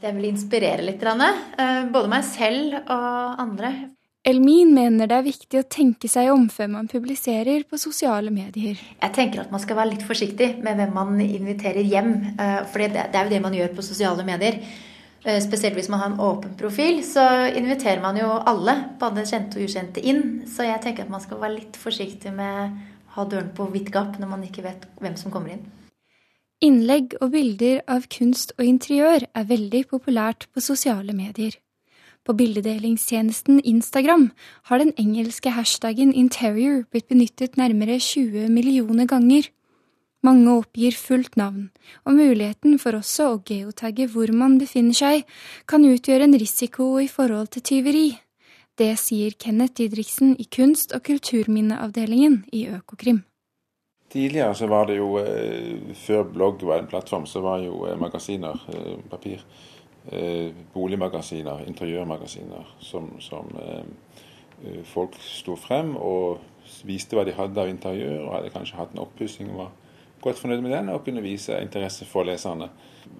Jeg 0.00 0.14
vil 0.16 0.30
inspirere 0.30 0.84
litt, 0.86 1.02
uh, 1.02 1.88
både 1.90 2.12
meg 2.12 2.28
selv 2.30 2.78
og 2.84 3.42
andre. 3.42 3.72
Elmin 4.20 4.74
mener 4.76 5.08
det 5.08 5.16
er 5.16 5.24
viktig 5.24 5.60
å 5.62 5.68
tenke 5.72 6.08
seg 6.10 6.28
om 6.28 6.42
før 6.52 6.68
man 6.74 6.88
publiserer 6.92 7.62
på 7.64 7.78
sosiale 7.80 8.28
medier. 8.34 8.76
Jeg 8.76 9.14
tenker 9.16 9.40
at 9.40 9.52
man 9.54 9.62
skal 9.62 9.78
være 9.78 9.94
litt 9.94 10.04
forsiktig 10.04 10.58
med 10.60 10.76
hvem 10.76 10.92
man 10.92 11.14
inviterer 11.24 11.80
hjem. 11.80 12.12
For 12.68 12.84
det 12.84 13.06
er 13.06 13.24
jo 13.24 13.32
det 13.32 13.40
man 13.40 13.56
gjør 13.56 13.72
på 13.78 13.84
sosiale 13.86 14.26
medier. 14.28 14.58
Spesielt 15.20 15.76
hvis 15.76 15.88
man 15.92 16.02
har 16.02 16.12
en 16.12 16.20
åpen 16.20 16.52
profil, 16.60 17.00
så 17.04 17.24
inviterer 17.48 18.00
man 18.04 18.20
jo 18.20 18.28
alle, 18.28 18.76
både 19.00 19.24
kjente 19.28 19.56
og 19.56 19.64
ukjente, 19.64 20.04
inn. 20.04 20.22
Så 20.48 20.68
jeg 20.68 20.84
tenker 20.84 21.08
at 21.08 21.12
man 21.12 21.24
skal 21.24 21.40
være 21.40 21.56
litt 21.56 21.80
forsiktig 21.80 22.32
med 22.36 22.60
å 22.60 23.16
ha 23.16 23.26
døren 23.28 23.50
på 23.56 23.70
vidt 23.72 23.88
gap 23.92 24.20
når 24.20 24.32
man 24.36 24.44
ikke 24.44 24.66
vet 24.68 24.84
hvem 25.00 25.16
som 25.20 25.32
kommer 25.32 25.56
inn. 25.56 25.64
Innlegg 26.60 27.16
og 27.24 27.32
bilder 27.32 27.80
av 27.88 28.04
kunst 28.12 28.52
og 28.58 28.68
interiør 28.68 29.24
er 29.32 29.48
veldig 29.48 29.86
populært 29.96 30.44
på 30.52 30.60
sosiale 30.60 31.16
medier. 31.16 31.56
På 32.26 32.34
bildedelingstjenesten 32.36 33.60
Instagram 33.64 34.30
har 34.68 34.78
den 34.78 34.92
engelske 35.00 35.50
hashtaggen 35.56 36.12
interior 36.12 36.84
blitt 36.90 37.08
benyttet 37.08 37.56
nærmere 37.56 37.96
20 37.98 38.50
millioner 38.52 39.08
ganger. 39.08 39.48
Mange 40.22 40.52
oppgir 40.52 40.92
fullt 40.92 41.38
navn, 41.40 41.70
og 42.04 42.18
muligheten 42.18 42.76
for 42.78 42.98
også 42.98 43.28
å 43.30 43.38
geotagge 43.48 44.04
hvor 44.12 44.28
man 44.36 44.58
befinner 44.60 44.96
seg, 44.96 45.24
kan 45.64 45.86
utgjøre 45.88 46.28
en 46.28 46.36
risiko 46.36 46.98
i 47.00 47.08
forhold 47.08 47.54
til 47.56 47.64
tyveri. 47.64 48.10
Det 48.76 48.92
sier 49.00 49.32
Kenneth 49.40 49.80
Didriksen 49.80 50.36
i 50.36 50.44
kunst- 50.44 50.92
og 50.96 51.02
kulturminneavdelingen 51.08 52.44
i 52.52 52.66
Økokrim. 52.68 53.24
Tidligere 54.10 54.54
så 54.54 54.66
var 54.66 54.86
det 54.86 54.96
jo, 54.96 55.18
eh, 55.18 55.94
før 55.94 56.24
blogg 56.32 56.62
var 56.66 56.80
en 56.80 56.86
plattform, 56.86 57.26
så 57.26 57.40
var 57.40 57.60
jo 57.64 57.84
eh, 57.86 57.96
magasiner, 57.96 58.60
eh, 58.74 58.96
papir, 59.10 59.44
boligmagasiner, 60.74 61.64
interiørmagasiner, 61.70 62.76
som, 62.82 63.12
som 63.22 63.50
eh, 63.62 64.80
folk 64.84 65.14
sto 65.22 65.56
frem 65.56 65.94
og 65.96 66.40
viste 66.86 67.16
hva 67.16 67.24
de 67.26 67.34
hadde 67.36 67.62
av 67.62 67.70
interiør, 67.70 68.24
og 68.24 68.34
hadde 68.36 68.52
kanskje 68.54 68.78
hatt 68.78 68.94
en 68.94 69.04
oppussing 69.04 69.52
og 69.52 69.60
var 69.62 69.70
godt 70.20 70.40
fornøyd 70.42 70.64
med 70.64 70.74
den, 70.74 70.90
og 70.92 71.04
kunne 71.04 71.22
vise 71.24 71.58
interesse 71.62 72.06
for 72.08 72.26
leserne. 72.28 72.68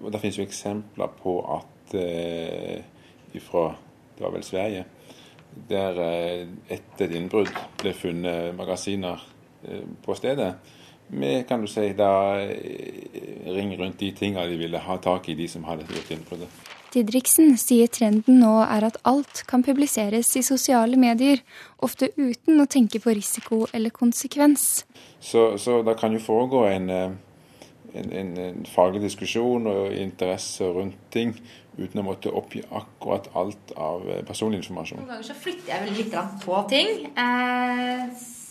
Og 0.01 0.11
Det 0.11 0.21
finnes 0.21 0.37
jo 0.37 0.45
eksempler 0.45 1.15
på 1.21 1.37
at 1.55 1.95
eh, 1.97 2.83
ifra, 3.33 3.71
det 4.17 4.25
var 4.25 4.35
vel 4.35 4.43
Sverige, 4.43 4.85
der 5.69 5.97
eh, 6.03 6.47
etter 6.69 7.07
et 7.07 7.15
innbrudd 7.17 7.51
ble 7.81 7.95
funnet 7.97 8.55
magasiner 8.55 9.23
eh, 9.67 9.87
på 10.03 10.15
stedet 10.15 10.53
med 11.11 11.47
kan 11.47 11.61
du 11.61 11.67
si, 11.67 11.89
da, 11.97 12.37
ring 13.51 13.73
rundt 13.79 13.99
de 13.99 14.11
tingene 14.15 14.47
de 14.47 14.59
ville 14.59 14.79
ha 14.79 14.95
tak 14.97 15.27
i, 15.29 15.35
de 15.35 15.47
som 15.51 15.65
hadde 15.67 15.83
gjort 15.89 16.13
innbruddet. 16.15 16.61
Didriksen 16.91 17.55
sier 17.59 17.87
trenden 17.87 18.41
nå 18.41 18.53
er 18.65 18.83
at 18.89 18.97
alt 19.07 19.45
kan 19.47 19.63
publiseres 19.63 20.33
i 20.35 20.43
sosiale 20.43 20.99
medier, 20.99 21.39
ofte 21.79 22.11
uten 22.17 22.59
å 22.59 22.67
tenke 22.67 22.99
på 22.99 23.13
risiko 23.15 23.63
eller 23.71 23.93
konsekvens. 23.95 24.83
Så, 25.19 25.53
så 25.61 25.79
det 25.87 25.95
kan 26.01 26.11
jo 26.11 26.19
foregå 26.23 26.65
en, 26.67 26.89
eh, 26.91 27.15
en, 27.95 28.11
en, 28.21 28.31
en 28.49 28.67
faglig 28.67 29.05
diskusjon 29.05 29.69
og 29.71 29.95
interesse 29.95 30.67
rundt 30.67 30.99
ting 31.15 31.35
uten 31.77 32.01
å 32.01 32.05
måtte 32.05 32.31
oppgi 32.35 32.63
akkurat 32.67 33.29
alt 33.39 33.71
av 33.79 34.03
eh, 34.09 34.23
personlig 34.27 34.61
informasjon. 34.61 34.99
Noen 34.99 35.13
ganger 35.15 35.29
så 35.29 35.37
flytter 35.39 35.71
jeg 35.71 35.85
vel 35.85 35.99
litt 36.01 36.17
på 36.43 36.59
ting. 36.71 37.05
Eh, 37.15 38.03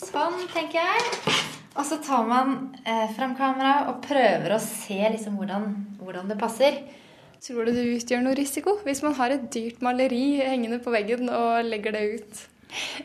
sånn, 0.08 0.40
tenker 0.54 0.80
jeg. 0.80 1.36
Og 1.76 1.84
så 1.86 2.00
tar 2.02 2.24
man 2.28 2.56
eh, 2.82 3.06
fram 3.16 3.36
kamera 3.38 3.90
og 3.92 4.00
prøver 4.04 4.56
å 4.56 4.62
se 4.62 4.98
liksom 5.12 5.36
hvordan, 5.38 5.68
hvordan 6.00 6.32
det 6.32 6.40
passer. 6.40 6.80
Tror 7.40 7.64
du 7.64 7.72
det 7.72 7.86
utgjør 7.96 8.24
noe 8.24 8.36
risiko 8.36 8.76
hvis 8.84 9.00
man 9.04 9.14
har 9.16 9.32
et 9.32 9.46
dyrt 9.52 9.80
maleri 9.84 10.42
hengende 10.44 10.76
på 10.84 10.92
veggen 10.92 11.30
og 11.32 11.64
legger 11.64 11.94
det 11.96 12.02
ut? 12.18 12.42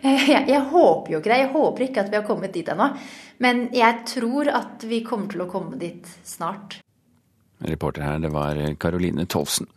Eh, 0.01 0.25
jeg, 0.27 0.41
jeg, 0.51 0.61
håper 0.73 1.13
jo 1.13 1.21
ikke 1.21 1.31
det. 1.31 1.37
Jeg 1.39 1.51
håper 1.53 1.85
ikke 1.85 2.03
at 2.03 2.11
vi 2.11 2.19
har 2.19 2.25
kommet 2.27 2.53
dit 2.53 2.67
ennå. 2.69 2.89
Men 3.43 3.69
jeg 3.75 4.03
tror 4.11 4.51
at 4.51 4.83
vi 4.87 4.99
kommer 5.07 5.31
til 5.31 5.45
å 5.45 5.49
komme 5.51 5.79
dit 5.79 6.11
snart. 6.27 6.81
Reporter 7.65 8.03
her, 8.03 8.19
det 8.19 8.33
var 8.35 8.59
Caroline 8.81 9.25
Tolvsen. 9.31 9.71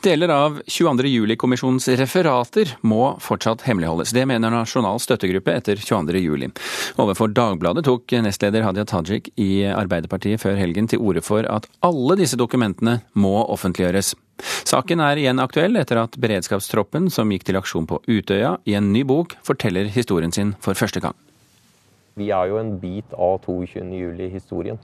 Deler 0.00 0.28
av 0.32 0.62
22. 0.66 1.04
juli-kommisjonens 1.12 1.84
referater 2.00 2.70
må 2.80 3.18
fortsatt 3.20 3.66
hemmeligholdes. 3.66 4.14
Det 4.16 4.22
mener 4.24 4.48
Nasjonal 4.54 4.96
støttegruppe 4.96 5.52
etter 5.52 5.76
22. 5.76 6.22
juli. 6.24 6.48
Overfor 6.96 7.28
Dagbladet 7.36 7.84
tok 7.84 8.14
nestleder 8.24 8.64
Hadia 8.64 8.86
Tajik 8.88 9.28
i 9.36 9.66
Arbeiderpartiet 9.68 10.40
før 10.40 10.56
helgen 10.56 10.88
til 10.88 11.04
orde 11.04 11.20
for 11.20 11.44
at 11.44 11.68
alle 11.84 12.16
disse 12.16 12.38
dokumentene 12.40 13.02
må 13.12 13.34
offentliggjøres. 13.52 14.14
Saken 14.64 15.04
er 15.04 15.20
igjen 15.20 15.42
aktuell 15.44 15.76
etter 15.76 16.00
at 16.00 16.16
beredskapstroppen 16.16 17.10
som 17.12 17.28
gikk 17.28 17.44
til 17.50 17.60
aksjon 17.60 17.88
på 17.90 18.00
Utøya, 18.08 18.54
i 18.64 18.78
en 18.80 18.94
ny 18.94 19.04
bok 19.04 19.36
forteller 19.44 19.92
historien 19.92 20.32
sin 20.32 20.54
for 20.64 20.72
første 20.80 21.04
gang. 21.04 21.18
Vi 22.16 22.32
er 22.32 22.48
jo 22.48 22.56
en 22.56 22.78
bit 22.80 23.12
av 23.20 23.44
22. 23.44 24.80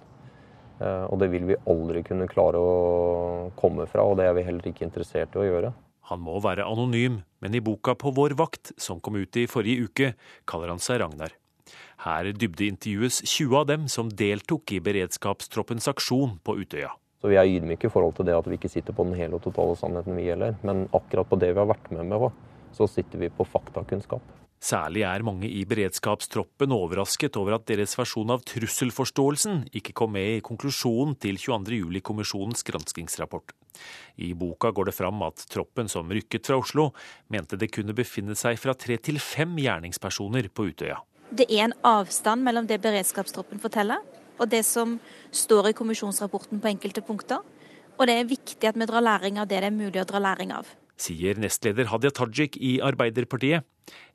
Eh, 0.81 1.05
og 1.09 1.19
det 1.23 1.31
vil 1.33 1.47
vi 1.49 1.59
aldri 1.69 2.03
kunne 2.07 2.29
klare 2.31 2.61
å 2.61 3.51
komme 3.59 3.89
fra, 3.91 4.05
og 4.05 4.19
det 4.21 4.29
er 4.29 4.37
vi 4.37 4.45
heller 4.47 4.71
ikke 4.71 4.87
interessert 4.87 5.37
i 5.37 5.43
å 5.43 5.47
gjøre. 5.47 5.73
Han 6.11 6.23
må 6.23 6.39
være 6.43 6.67
anonym, 6.69 7.23
men 7.43 7.57
i 7.57 7.63
boka 7.65 7.97
På 7.99 8.13
vår 8.15 8.37
vakt, 8.39 8.71
som 8.79 9.01
kom 9.01 9.17
ut 9.19 9.37
i 9.37 9.49
forrige 9.51 9.89
uke, 9.89 10.13
kaller 10.47 10.71
han 10.71 10.83
seg 10.83 11.01
Ragnar. 11.03 11.35
Her 12.05 12.31
dybdeintervjues 12.31 13.25
20 13.25 13.57
av 13.59 13.67
dem 13.67 13.89
som 13.91 14.13
deltok 14.13 14.77
i 14.77 14.79
beredskapstroppens 14.85 15.89
aksjon 15.91 16.37
på 16.45 16.61
Utøya. 16.61 16.93
Så 17.19 17.33
Vi 17.33 17.39
er 17.41 17.49
ydmyke 17.49 17.89
i 17.89 17.91
forhold 17.91 18.15
til 18.15 18.29
det 18.29 18.37
at 18.37 18.47
vi 18.47 18.55
ikke 18.55 18.71
sitter 18.71 18.95
på 18.95 19.03
den 19.09 19.17
hele 19.19 19.41
og 19.41 19.43
totale 19.43 19.75
sannheten, 19.75 20.15
vi 20.15 20.29
gjelder. 20.29 20.55
Men 20.63 20.85
akkurat 20.95 21.27
på 21.27 21.41
det 21.41 21.55
vi 21.55 21.59
har 21.59 21.67
vært 21.73 21.91
med 21.91 22.07
med, 22.07 22.29
så 22.77 22.87
sitter 22.87 23.19
vi 23.19 23.33
på 23.33 23.49
faktakunnskap. 23.49 24.23
Særlig 24.67 25.05
er 25.07 25.23
mange 25.23 25.47
i 25.47 25.61
beredskapstroppen 25.69 26.73
overrasket 26.75 27.37
over 27.39 27.55
at 27.55 27.67
deres 27.69 27.93
versjon 27.95 28.33
av 28.35 28.43
trusselforståelsen 28.49 29.61
ikke 29.79 29.95
kom 29.95 30.15
med 30.17 30.39
i 30.39 30.45
konklusjonen 30.47 31.15
til 31.23 31.37
22.07-kommisjonens 31.39 32.65
granskingsrapport. 32.67 33.53
I 34.27 34.33
boka 34.35 34.73
går 34.75 34.89
det 34.89 34.95
fram 34.97 35.21
at 35.23 35.45
troppen 35.53 35.91
som 35.93 36.11
rykket 36.11 36.49
fra 36.49 36.59
Oslo, 36.59 36.89
mente 37.31 37.59
det 37.61 37.69
kunne 37.77 37.95
befinne 37.95 38.35
seg 38.39 38.59
fra 38.59 38.75
tre 38.75 38.97
til 38.99 39.21
fem 39.23 39.53
gjerningspersoner 39.61 40.49
på 40.51 40.67
Utøya. 40.73 40.99
Det 41.31 41.47
er 41.47 41.69
en 41.69 41.77
avstand 41.87 42.43
mellom 42.47 42.67
det 42.67 42.81
beredskapstroppen 42.83 43.63
forteller, 43.63 44.03
og 44.41 44.51
det 44.51 44.65
som 44.67 44.97
står 45.31 45.71
i 45.71 45.77
kommisjonsrapporten 45.79 46.59
på 46.63 46.73
enkelte 46.73 47.05
punkter. 47.07 47.45
Og 48.01 48.11
det 48.11 48.19
er 48.19 48.35
viktig 48.35 48.67
at 48.67 48.81
vi 48.81 48.91
drar 48.91 49.05
læring 49.05 49.39
av 49.39 49.47
det 49.47 49.63
det 49.63 49.71
er 49.71 49.79
mulig 49.79 50.03
å 50.03 50.09
dra 50.09 50.25
læring 50.27 50.51
av 50.57 50.75
sier 51.01 51.39
nestleder 51.41 51.91
Hadia 51.91 52.13
Tajik 52.15 52.57
i 52.57 52.77
Arbeiderpartiet. 52.85 53.67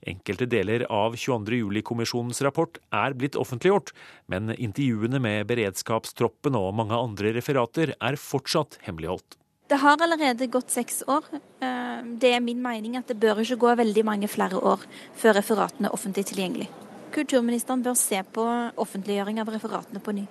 Enkelte 0.08 0.48
deler 0.50 0.84
av 0.92 1.16
22.07-kommisjonens 1.16 2.42
rapport 2.44 2.80
er 2.92 3.16
blitt 3.16 3.38
offentliggjort, 3.40 3.94
men 4.32 4.52
intervjuene 4.58 5.22
med 5.24 5.48
beredskapstroppen 5.52 6.58
og 6.60 6.74
mange 6.76 6.98
andre 6.98 7.32
referater 7.38 7.94
er 7.96 8.20
fortsatt 8.20 8.82
hemmeligholdt. 8.88 9.38
Det 9.72 9.80
har 9.80 10.02
allerede 10.04 10.50
gått 10.52 10.74
seks 10.74 11.00
år. 11.08 11.30
Eh, 11.64 12.02
det 12.20 12.34
er 12.36 12.44
min 12.44 12.60
mening 12.60 12.98
at 13.00 13.08
det 13.08 13.16
bør 13.22 13.40
ikke 13.40 13.62
gå 13.62 13.76
veldig 13.80 14.04
mange 14.04 14.28
flere 14.28 14.60
år 14.60 14.84
før 15.16 15.38
referatene 15.40 15.88
er 15.88 15.96
offentlig 15.96 16.26
tilgjengelig. 16.28 16.68
Kulturministeren 17.16 17.84
bør 17.84 17.96
se 18.00 18.20
på 18.36 18.44
offentliggjøring 18.80 19.40
av 19.40 19.52
referatene 19.52 20.04
på 20.04 20.16
ny. 20.20 20.28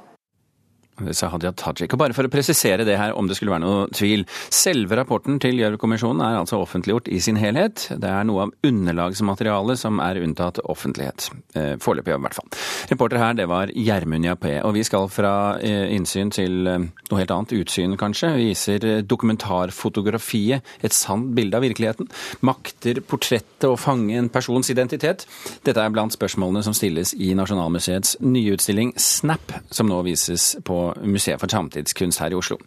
Sa 1.17 1.31
Hadia 1.33 1.53
Tajik. 1.57 1.95
Og 1.97 2.03
bare 2.03 2.17
for 2.17 2.29
å 2.29 2.33
presisere 2.33 2.87
det 2.87 2.99
her, 3.01 3.15
om 3.17 3.29
det 3.31 3.39
skulle 3.39 3.55
være 3.55 3.65
noe 3.65 3.89
tvil. 3.97 4.27
Selve 4.53 4.99
rapporten 5.01 5.41
til 5.43 5.59
Gjørv-kommisjonen 5.61 6.23
er 6.27 6.39
altså 6.43 6.61
offentliggjort 6.61 7.11
i 7.11 7.23
sin 7.25 7.41
helhet. 7.41 7.89
Det 7.97 8.11
er 8.11 8.29
noe 8.29 8.47
av 8.47 8.55
underlagsmaterialet 8.67 9.81
som 9.81 10.01
er 10.05 10.21
unntatt 10.21 10.61
offentlighet. 10.69 11.31
Eh, 11.57 11.75
foreløpig, 11.81 12.15
i 12.15 12.23
hvert 12.27 12.39
fall. 12.39 12.51
Reporter 12.93 13.23
her, 13.23 13.37
det 13.41 13.49
var 13.51 13.73
Gjermund 13.73 14.29
Jappé. 14.29 14.59
Og 14.67 14.77
vi 14.77 14.85
skal 14.87 15.09
fra 15.13 15.35
eh, 15.59 15.89
innsyn 15.97 16.33
til 16.35 16.61
eh, 16.69 16.89
noe 17.11 17.21
helt 17.23 17.35
annet. 17.35 17.57
Utsyn, 17.61 17.97
kanskje. 18.01 18.35
Vi 18.37 18.51
Viser 18.51 19.03
dokumentarfotografiet 19.07 20.67
et 20.83 20.95
sant 20.95 21.31
bilde 21.37 21.59
av 21.59 21.65
virkeligheten? 21.65 22.09
Makter 22.47 23.01
portrettet 23.07 23.69
å 23.69 23.79
fange 23.79 24.17
en 24.19 24.31
persons 24.33 24.73
identitet? 24.73 25.27
Dette 25.67 25.83
er 25.83 25.93
blant 25.95 26.15
spørsmålene 26.15 26.65
som 26.67 26.75
stilles 26.77 27.15
i 27.15 27.33
Nasjonalmuseets 27.39 28.17
nye 28.25 28.57
utstilling 28.57 28.93
Snap, 29.01 29.55
som 29.71 29.91
nå 29.91 30.01
vises 30.07 30.57
på 30.67 30.90
Museet 31.03 31.41
for 31.41 31.51
samtidskunst 31.51 32.23
her 32.23 32.35
i 32.35 32.39
Oslo. 32.39 32.59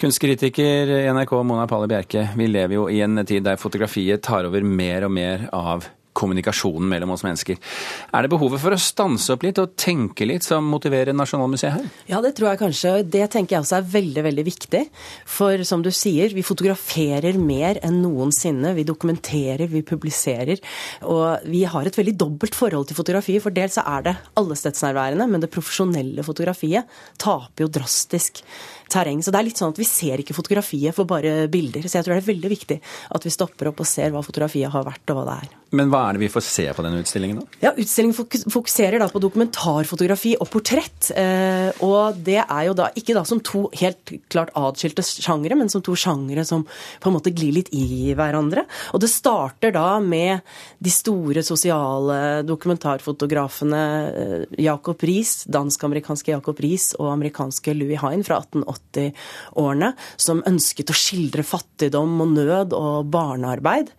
Kunstkritiker 0.00 0.92
i 0.98 1.08
NRK 1.12 1.34
Mona 1.46 1.66
Palle 1.70 1.88
Bjerke, 1.90 2.28
vi 2.36 2.48
lever 2.50 2.78
jo 2.78 2.86
i 2.90 3.00
en 3.04 3.24
tid 3.26 3.44
der 3.46 3.60
fotografiet 3.60 4.22
tar 4.22 4.48
over 4.48 4.64
mer 4.66 5.08
og 5.08 5.14
mer 5.14 5.48
av 5.52 5.88
kommunikasjonen 6.16 6.88
mellom 6.90 7.14
oss 7.14 7.24
mennesker. 7.24 7.58
Er 8.12 8.24
det 8.24 8.32
behovet 8.32 8.60
for 8.62 8.74
å 8.74 8.80
stanse 8.80 9.32
opp 9.34 9.44
litt 9.46 9.60
og 9.62 9.74
tenke 9.80 10.26
litt 10.28 10.44
som 10.46 10.66
motiverer 10.68 11.16
Nasjonalmuseet 11.16 11.76
her? 11.76 11.86
Ja, 12.10 12.20
det 12.24 12.34
tror 12.36 12.52
jeg 12.52 12.62
kanskje. 12.62 12.94
Det 13.08 13.24
tenker 13.32 13.56
jeg 13.56 13.64
også 13.64 13.78
er 13.78 13.88
veldig, 13.94 14.24
veldig 14.28 14.46
viktig. 14.48 14.82
For 15.28 15.64
som 15.68 15.84
du 15.84 15.90
sier, 15.94 16.34
vi 16.36 16.44
fotograferer 16.46 17.38
mer 17.40 17.80
enn 17.84 18.00
noensinne. 18.04 18.74
Vi 18.76 18.86
dokumenterer, 18.88 19.66
vi 19.72 19.84
publiserer. 19.86 20.62
Og 21.08 21.48
vi 21.48 21.64
har 21.68 21.88
et 21.88 21.98
veldig 21.98 22.16
dobbelt 22.20 22.58
forhold 22.58 22.90
til 22.90 22.98
fotografi. 22.98 23.38
For 23.42 23.54
dels 23.54 23.78
så 23.78 23.86
er 23.96 24.06
det 24.08 24.16
allestedsnærværende, 24.40 25.28
men 25.30 25.44
det 25.44 25.52
profesjonelle 25.52 26.26
fotografiet 26.26 26.88
taper 27.22 27.66
jo 27.66 27.72
drastisk 27.72 28.42
terreng. 28.92 29.22
Så 29.24 29.32
det 29.32 29.40
er 29.40 29.48
litt 29.48 29.60
sånn 29.60 29.72
at 29.74 29.80
vi 29.80 29.88
ser 29.88 30.22
ikke 30.22 30.36
fotografiet 30.36 30.96
for 30.96 31.08
bare 31.08 31.48
bilder. 31.52 31.88
Så 31.88 31.98
jeg 31.98 32.06
tror 32.06 32.16
det 32.16 32.22
er 32.22 32.30
veldig 32.30 32.52
viktig 32.52 32.78
at 33.16 33.26
vi 33.26 33.34
stopper 33.34 33.72
opp 33.72 33.82
og 33.82 33.88
ser 33.88 34.12
hva 34.14 34.24
fotografiet 34.24 34.72
har 34.72 34.86
vært 34.86 35.12
og 35.12 35.20
hva 35.20 35.26
det 35.30 35.40
er. 35.40 35.58
Men 35.72 35.88
hva 35.88 36.02
er 36.04 36.16
det 36.16 36.26
vi 36.26 36.32
får 36.32 36.44
se 36.44 36.64
på 36.76 36.84
denne 36.84 37.00
utstillingen, 37.00 37.38
da? 37.40 37.60
Ja, 37.62 37.70
Utstillingen 37.72 38.42
fokuserer 38.52 39.00
da 39.00 39.08
på 39.08 39.22
dokumentarfotografi 39.24 40.34
og 40.36 40.50
portrett. 40.52 41.08
Eh, 41.16 41.70
og 41.84 42.18
det 42.26 42.42
er 42.42 42.66
jo 42.68 42.74
da 42.76 42.90
ikke 42.98 43.16
da 43.16 43.24
som 43.28 43.40
to 43.40 43.64
helt 43.80 44.12
klart 44.32 44.52
atskilte 44.58 45.04
sjangre, 45.06 45.56
men 45.56 45.72
som 45.72 45.84
to 45.84 45.96
sjangre 45.96 46.44
som 46.48 46.66
på 46.66 47.08
en 47.08 47.16
måte 47.16 47.32
glir 47.32 47.56
litt 47.56 47.72
i 47.72 48.12
hverandre. 48.18 48.66
Og 48.92 49.00
det 49.02 49.10
starter 49.12 49.72
da 49.72 49.96
med 50.04 50.44
de 50.82 50.92
store 50.92 51.44
sosiale 51.46 52.20
dokumentarfotografene 52.44 53.82
eh, 54.12 54.38
Jacob 54.68 55.00
Riis, 55.08 55.46
dansk-amerikanske 55.48 56.36
Jacob 56.36 56.60
Riis 56.60 56.92
og 56.98 57.14
amerikanske 57.14 57.78
Louis 57.78 58.00
Hine 58.02 58.28
fra 58.28 58.42
1880-årene, 58.92 59.92
som 60.16 60.42
ønsket 60.48 60.90
å 60.92 60.96
skildre 60.96 61.44
fattigdom 61.46 62.20
og 62.22 62.34
nød 62.36 62.76
og 62.76 63.10
barnearbeid. 63.12 63.92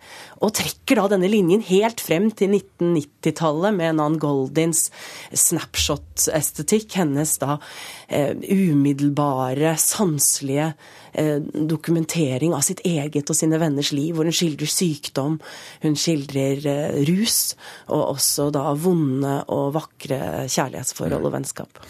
Og 0.44 0.54
trekker 0.56 1.00
da 1.00 1.08
denne 1.14 1.30
linjen 1.30 1.64
helt 1.66 2.02
frem 2.04 2.30
til 2.36 2.54
1990-tallet 2.54 3.74
med 3.76 3.98
Nan 4.00 4.18
Goldins 4.22 4.88
snapshot-estetikk. 5.32 6.94
Hennes 7.00 7.36
da 7.42 7.58
eh, 8.08 8.34
umiddelbare, 8.34 9.76
sanselige 9.80 10.74
dokumentering 11.14 12.54
av 12.54 12.64
sitt 12.66 12.82
eget 12.86 13.30
og 13.30 13.38
sine 13.38 13.58
venners 13.62 13.92
liv, 13.94 14.14
hvor 14.16 14.26
hun 14.28 14.34
skildrer 14.34 14.70
sykdom, 14.70 15.38
hun 15.84 15.98
skildrer 15.98 16.64
eh, 16.70 16.98
rus, 17.08 17.54
og 17.88 18.14
også 18.14 18.48
da 18.54 18.66
vonde 18.78 19.36
og 19.54 19.74
vakre 19.76 20.46
kjærlighetsforhold 20.50 21.28
og 21.28 21.34
vennskap. 21.36 21.82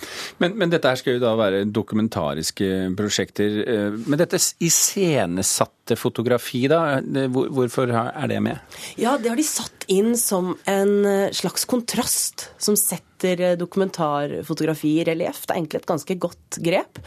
Men, 0.43 0.59
men 0.61 0.73
dette 0.73 0.91
her 0.91 1.01
skal 1.01 1.19
jo 1.19 1.25
da 1.25 1.35
være 1.39 1.65
dokumentariske 1.71 2.71
prosjekter. 2.99 3.61
Eh, 3.65 3.99
men 4.05 4.21
dette 4.21 4.41
iscenesatte 4.65 5.99
fotografi, 6.01 6.65
da, 6.71 7.01
hvorfor 7.01 7.93
er 7.95 8.29
det 8.31 8.41
med? 8.45 8.79
Ja, 9.01 9.17
det 9.21 9.33
har 9.33 9.41
de 9.41 9.47
satt 9.47 9.89
inn 9.93 10.15
som 10.21 10.55
en 10.71 10.95
eh, 11.09 11.33
slags 11.37 11.67
kontrast 11.69 12.49
som 12.59 12.79
setter 12.79 13.14
setter 13.25 13.41
eh, 13.41 13.57
dokumentarfotografi 13.57 15.01
i 15.01 15.05
relieff. 15.05 15.45
Det 15.47 15.55
er 15.55 15.61
egentlig 15.61 15.81
et 15.81 15.89
ganske 15.89 16.17
godt 16.21 16.59
grep. 16.65 17.01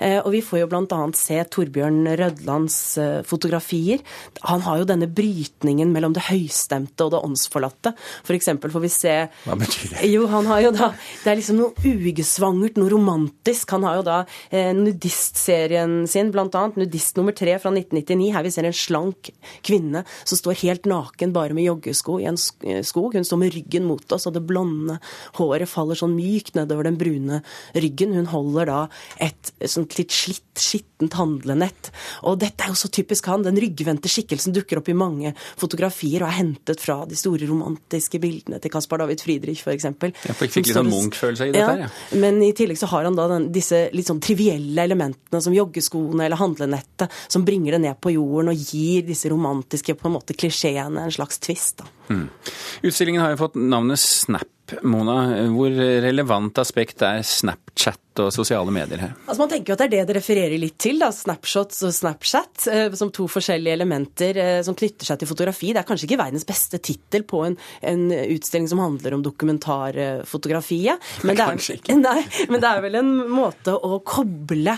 Eh, 0.00 0.18
og 0.18 0.30
vi 0.34 0.42
får 0.42 0.62
jo 0.62 0.68
bl.a. 0.70 1.00
se 1.16 1.38
Torbjørn 1.50 2.02
Rødlands 2.18 2.78
fotografier. 3.28 4.02
Han 4.48 4.64
har 4.66 4.80
jo 4.80 4.88
denne 4.88 5.08
brytningen 5.08 5.92
mellom 5.94 6.14
det 6.16 6.26
høystemte 6.28 7.06
og 7.06 7.14
det 7.14 7.22
åndsforlatte. 7.26 7.94
For 8.26 8.36
eksempel 8.36 8.72
får 8.72 8.84
vi 8.84 8.92
se 8.92 9.14
Hva 9.46 9.56
betyr 9.58 9.94
det? 9.94 10.10
Jo, 10.10 10.26
han 10.30 10.48
har 10.50 10.64
jo 10.64 10.72
da 10.74 10.90
Det 11.22 11.30
er 11.30 11.38
liksom 11.38 11.60
noe 11.60 11.84
ugesvangert, 11.84 12.78
noe 12.80 12.90
romantisk. 12.92 13.70
Han 13.76 13.86
har 13.86 14.00
jo 14.00 14.06
da 14.06 14.18
eh, 14.50 14.72
nudistserien 14.76 16.02
sin, 16.10 16.32
bl.a. 16.34 16.64
Nudist 16.76 17.18
nummer 17.18 17.36
tre 17.36 17.56
fra 17.62 17.72
1999. 17.72 18.30
Her 18.34 18.46
vi 18.46 18.54
ser 18.54 18.68
en 18.68 18.76
slank 18.76 19.32
kvinne 19.66 20.04
som 20.24 20.40
står 20.40 20.60
helt 20.64 20.88
naken 20.90 21.34
bare 21.36 21.56
med 21.56 21.68
joggesko 21.68 22.18
i 22.20 22.28
en 22.30 22.40
skog. 22.40 23.14
Hun 23.14 23.26
står 23.26 23.42
med 23.44 23.54
ryggen 23.54 23.86
mot 23.88 24.16
oss, 24.16 24.26
og 24.28 24.34
det 24.36 24.44
blonde 24.48 24.98
håret 25.38 25.59
faller 25.68 25.98
sånn 25.98 26.14
mykt 26.16 26.56
nedover 26.58 26.86
den 26.88 26.98
brune 27.00 27.40
ryggen. 27.74 28.14
Hun 28.16 28.30
holder 28.30 28.70
da 28.70 28.80
et 29.20 29.52
sånt 29.68 29.96
litt 29.98 30.14
slitt, 30.14 30.46
skittent 30.60 31.16
handlenett. 31.18 31.90
Og 32.28 32.38
dette 32.40 32.64
er 32.64 32.72
jo 32.72 32.78
så 32.78 32.90
typisk 32.92 33.28
han. 33.30 33.44
Den 33.46 33.58
ryggvendte 33.60 34.10
skikkelsen 34.10 34.54
dukker 34.56 34.80
opp 34.80 34.90
i 34.92 34.96
mange 34.96 35.32
fotografier 35.60 36.24
og 36.24 36.30
er 36.30 36.38
hentet 36.40 36.82
fra 36.82 37.00
de 37.08 37.18
store 37.18 37.48
romantiske 37.48 38.20
bildene 38.22 38.60
til 38.62 38.72
Caspar 38.72 39.02
David 39.02 39.24
Friedrich, 39.24 39.64
f.eks. 39.64 39.88
Jeg 39.90 40.38
fikk 40.38 40.60
litt 40.60 40.72
sånn 40.76 40.90
Munch-følelse 40.90 41.50
i 41.50 41.54
dette 41.54 41.64
ja, 41.64 41.70
her, 41.72 41.84
ja. 41.86 42.20
Men 42.20 42.40
i 42.44 42.52
tillegg 42.56 42.78
så 42.80 42.90
har 42.92 43.08
han 43.08 43.18
da 43.18 43.28
den, 43.32 43.48
disse 43.54 43.86
litt 43.96 44.08
sånn 44.08 44.22
trivielle 44.24 44.84
elementene 44.88 45.42
som 45.44 45.56
joggeskoene 45.56 46.26
eller 46.26 46.40
handlenettet, 46.40 47.10
som 47.30 47.46
bringer 47.46 47.76
det 47.76 47.84
ned 47.86 48.00
på 48.02 48.14
jorden 48.16 48.52
og 48.52 48.70
gir 48.70 49.06
disse 49.08 49.30
romantiske 49.32 49.96
på 49.98 50.08
en 50.08 50.16
måte 50.18 50.36
klisjeene 50.36 51.06
en 51.06 51.14
slags 51.14 51.40
tvist. 51.42 51.84
Mm. 52.10 52.28
Utstillingen 52.82 53.22
har 53.22 53.34
jo 53.34 53.44
fått 53.44 53.60
navnet 53.60 54.00
Snap. 54.00 54.48
Mona, 54.86 55.46
hvor 55.52 55.74
relevant 56.04 56.58
aspekt 56.62 57.02
er 57.06 57.22
Snapchat 57.26 58.20
og 58.20 58.30
sosiale 58.34 58.72
medier 58.74 59.02
her? 59.02 59.12
Altså 59.24 59.42
Man 59.42 59.50
tenker 59.52 59.72
jo 59.72 59.76
at 59.76 59.82
det 59.82 59.88
er 59.88 59.92
det 59.94 60.10
det 60.10 60.16
refererer 60.18 60.60
litt 60.60 60.76
til, 60.82 61.00
da, 61.02 61.10
Snapshots 61.14 61.82
og 61.86 61.94
Snapchat, 61.96 62.66
eh, 62.72 62.96
som 62.98 63.12
to 63.14 63.26
forskjellige 63.30 63.76
elementer 63.78 64.40
eh, 64.40 64.60
som 64.66 64.76
knytter 64.78 65.08
seg 65.08 65.20
til 65.20 65.30
fotografi. 65.30 65.72
Det 65.74 65.82
er 65.82 65.88
kanskje 65.88 66.08
ikke 66.08 66.20
verdens 66.22 66.48
beste 66.48 66.80
tittel 66.82 67.26
på 67.28 67.44
en, 67.48 67.58
en, 67.86 68.06
utstilling 68.10 68.68
som 68.70 68.82
handler 68.82 69.16
om 69.16 69.24
dokumentarfotografiet. 69.26 71.10
Men, 71.28 71.38
kanskje 71.40 71.78
ikke. 71.80 71.98
Nei, 72.06 72.20
men 72.50 72.62
det 72.62 72.72
er 72.72 72.84
vel 72.86 73.00
en 73.00 73.14
måte 73.30 73.76
å 73.76 74.00
koble 74.06 74.76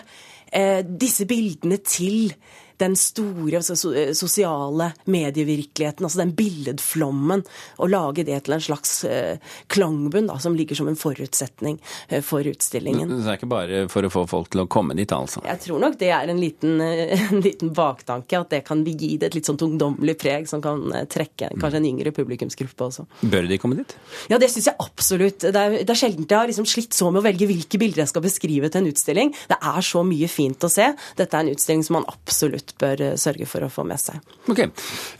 eh, 0.52 0.82
disse 0.86 1.28
bildene 1.30 1.80
til 1.84 2.34
den 2.82 2.96
store 2.98 3.60
altså, 3.60 3.76
sosiale 4.16 4.90
medievirkeligheten, 5.10 6.06
altså 6.06 6.22
den 6.22 6.34
billedflommen, 6.38 7.44
og 7.78 7.92
lage 7.92 8.26
det 8.26 8.40
til 8.46 8.56
en 8.56 8.64
slags 8.64 8.94
eh, 9.08 9.38
klangbunn 9.72 10.30
da, 10.30 10.38
som 10.42 10.56
ligger 10.58 10.78
som 10.78 10.90
en 10.90 10.98
forutsetning 10.98 11.78
eh, 12.08 12.22
for 12.24 12.46
utstillingen. 12.48 13.10
Så 13.10 13.20
Det 13.22 13.32
er 13.34 13.40
ikke 13.40 13.50
bare 13.52 13.82
for 13.92 14.06
å 14.06 14.12
få 14.12 14.24
folk 14.30 14.52
til 14.52 14.64
å 14.64 14.68
komme 14.70 14.96
dit, 14.98 15.12
altså? 15.14 15.44
Jeg 15.46 15.62
tror 15.66 15.82
nok 15.82 15.98
det 16.00 16.10
er 16.14 16.32
en 16.32 16.42
liten, 16.42 16.80
eh, 16.84 17.26
en 17.30 17.44
liten 17.44 17.72
baktanke, 17.76 18.40
at 18.42 18.52
det 18.52 18.64
kan 18.68 18.84
gi 18.84 19.14
det 19.16 19.30
et 19.30 19.38
litt 19.38 19.48
sånt 19.48 19.62
ungdommelig 19.64 20.16
preg 20.20 20.48
som 20.50 20.62
kan 20.64 20.82
trekke 21.10 21.52
kanskje 21.58 21.78
en 21.80 21.88
yngre 21.88 22.12
publikumsgruppe 22.14 22.88
også. 22.88 23.06
Bør 23.32 23.46
de 23.48 23.58
komme 23.62 23.78
dit? 23.78 23.94
Ja, 24.32 24.38
det 24.42 24.50
syns 24.52 24.68
jeg 24.70 24.78
absolutt. 24.82 25.44
Det 25.44 25.58
er, 25.58 25.78
det 25.82 25.94
er 25.94 25.98
sjelden 25.98 26.26
jeg 26.32 26.38
har 26.38 26.50
liksom 26.50 26.68
slitt 26.68 26.96
så 26.96 27.10
med 27.10 27.22
å 27.22 27.26
velge 27.26 27.48
hvilke 27.48 27.80
bilder 27.80 28.04
jeg 28.04 28.12
skal 28.12 28.24
beskrive 28.24 28.70
til 28.72 28.82
en 28.82 28.92
utstilling. 28.92 29.32
Det 29.50 29.58
er 29.58 29.84
så 29.84 30.02
mye 30.06 30.28
fint 30.30 30.64
å 30.64 30.70
se. 30.72 30.88
Dette 31.18 31.38
er 31.38 31.44
en 31.44 31.52
utstilling 31.52 31.84
som 31.86 31.98
man 31.98 32.08
absolutt 32.10 32.71
bør 32.80 33.02
eh, 33.04 33.16
sørge 33.20 33.46
for 33.48 33.64
å 33.64 33.70
få 33.72 33.84
med 33.88 34.00
seg. 34.00 34.20
Ok. 34.52 34.64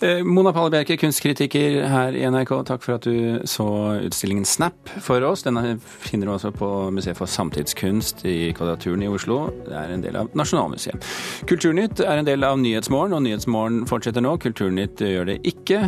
Eh, 0.05 0.23
Mona 0.27 0.53
Palle 0.55 0.73
Bjerke, 0.75 0.99
kunstkritiker 1.01 1.81
her 1.91 2.17
i 2.19 2.25
NRK, 2.29 2.55
takk 2.69 2.85
for 2.85 2.99
at 2.99 3.09
du 3.09 3.43
så 3.49 3.67
utstillingen 4.03 4.47
Snap 4.49 4.93
for 5.03 5.25
oss. 5.27 5.45
Denne 5.47 5.77
finner 5.83 6.29
du 6.29 6.35
også 6.35 6.53
på 6.57 6.71
Museet 6.95 7.19
for 7.19 7.31
samtidskunst 7.31 8.25
i 8.29 8.53
Kvadraturen 8.57 9.05
i 9.05 9.11
Oslo. 9.11 9.45
Det 9.67 9.77
er 9.79 9.95
en 9.95 10.05
del 10.05 10.19
av 10.21 10.33
Nasjonalmuseet. 10.38 11.11
Kulturnytt 11.51 12.03
er 12.05 12.21
en 12.21 12.29
del 12.29 12.47
av 12.47 12.59
Nyhetsmorgen, 12.62 13.17
og 13.17 13.25
Nyhetsmorgen 13.27 13.85
fortsetter 13.91 14.25
nå. 14.25 14.37
Kulturnytt 14.43 15.05
gjør 15.07 15.33
det 15.33 15.41
ikke. 15.49 15.87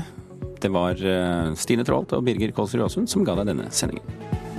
Det 0.64 0.70
var 0.72 0.96
eh, 0.96 1.52
Stine 1.60 1.84
Traalt 1.84 2.14
og 2.16 2.24
Birger 2.24 2.54
Kolsrud 2.56 2.86
Aasund 2.86 3.10
som 3.12 3.26
ga 3.26 3.36
deg 3.40 3.52
denne 3.52 3.68
sendingen. 3.74 4.53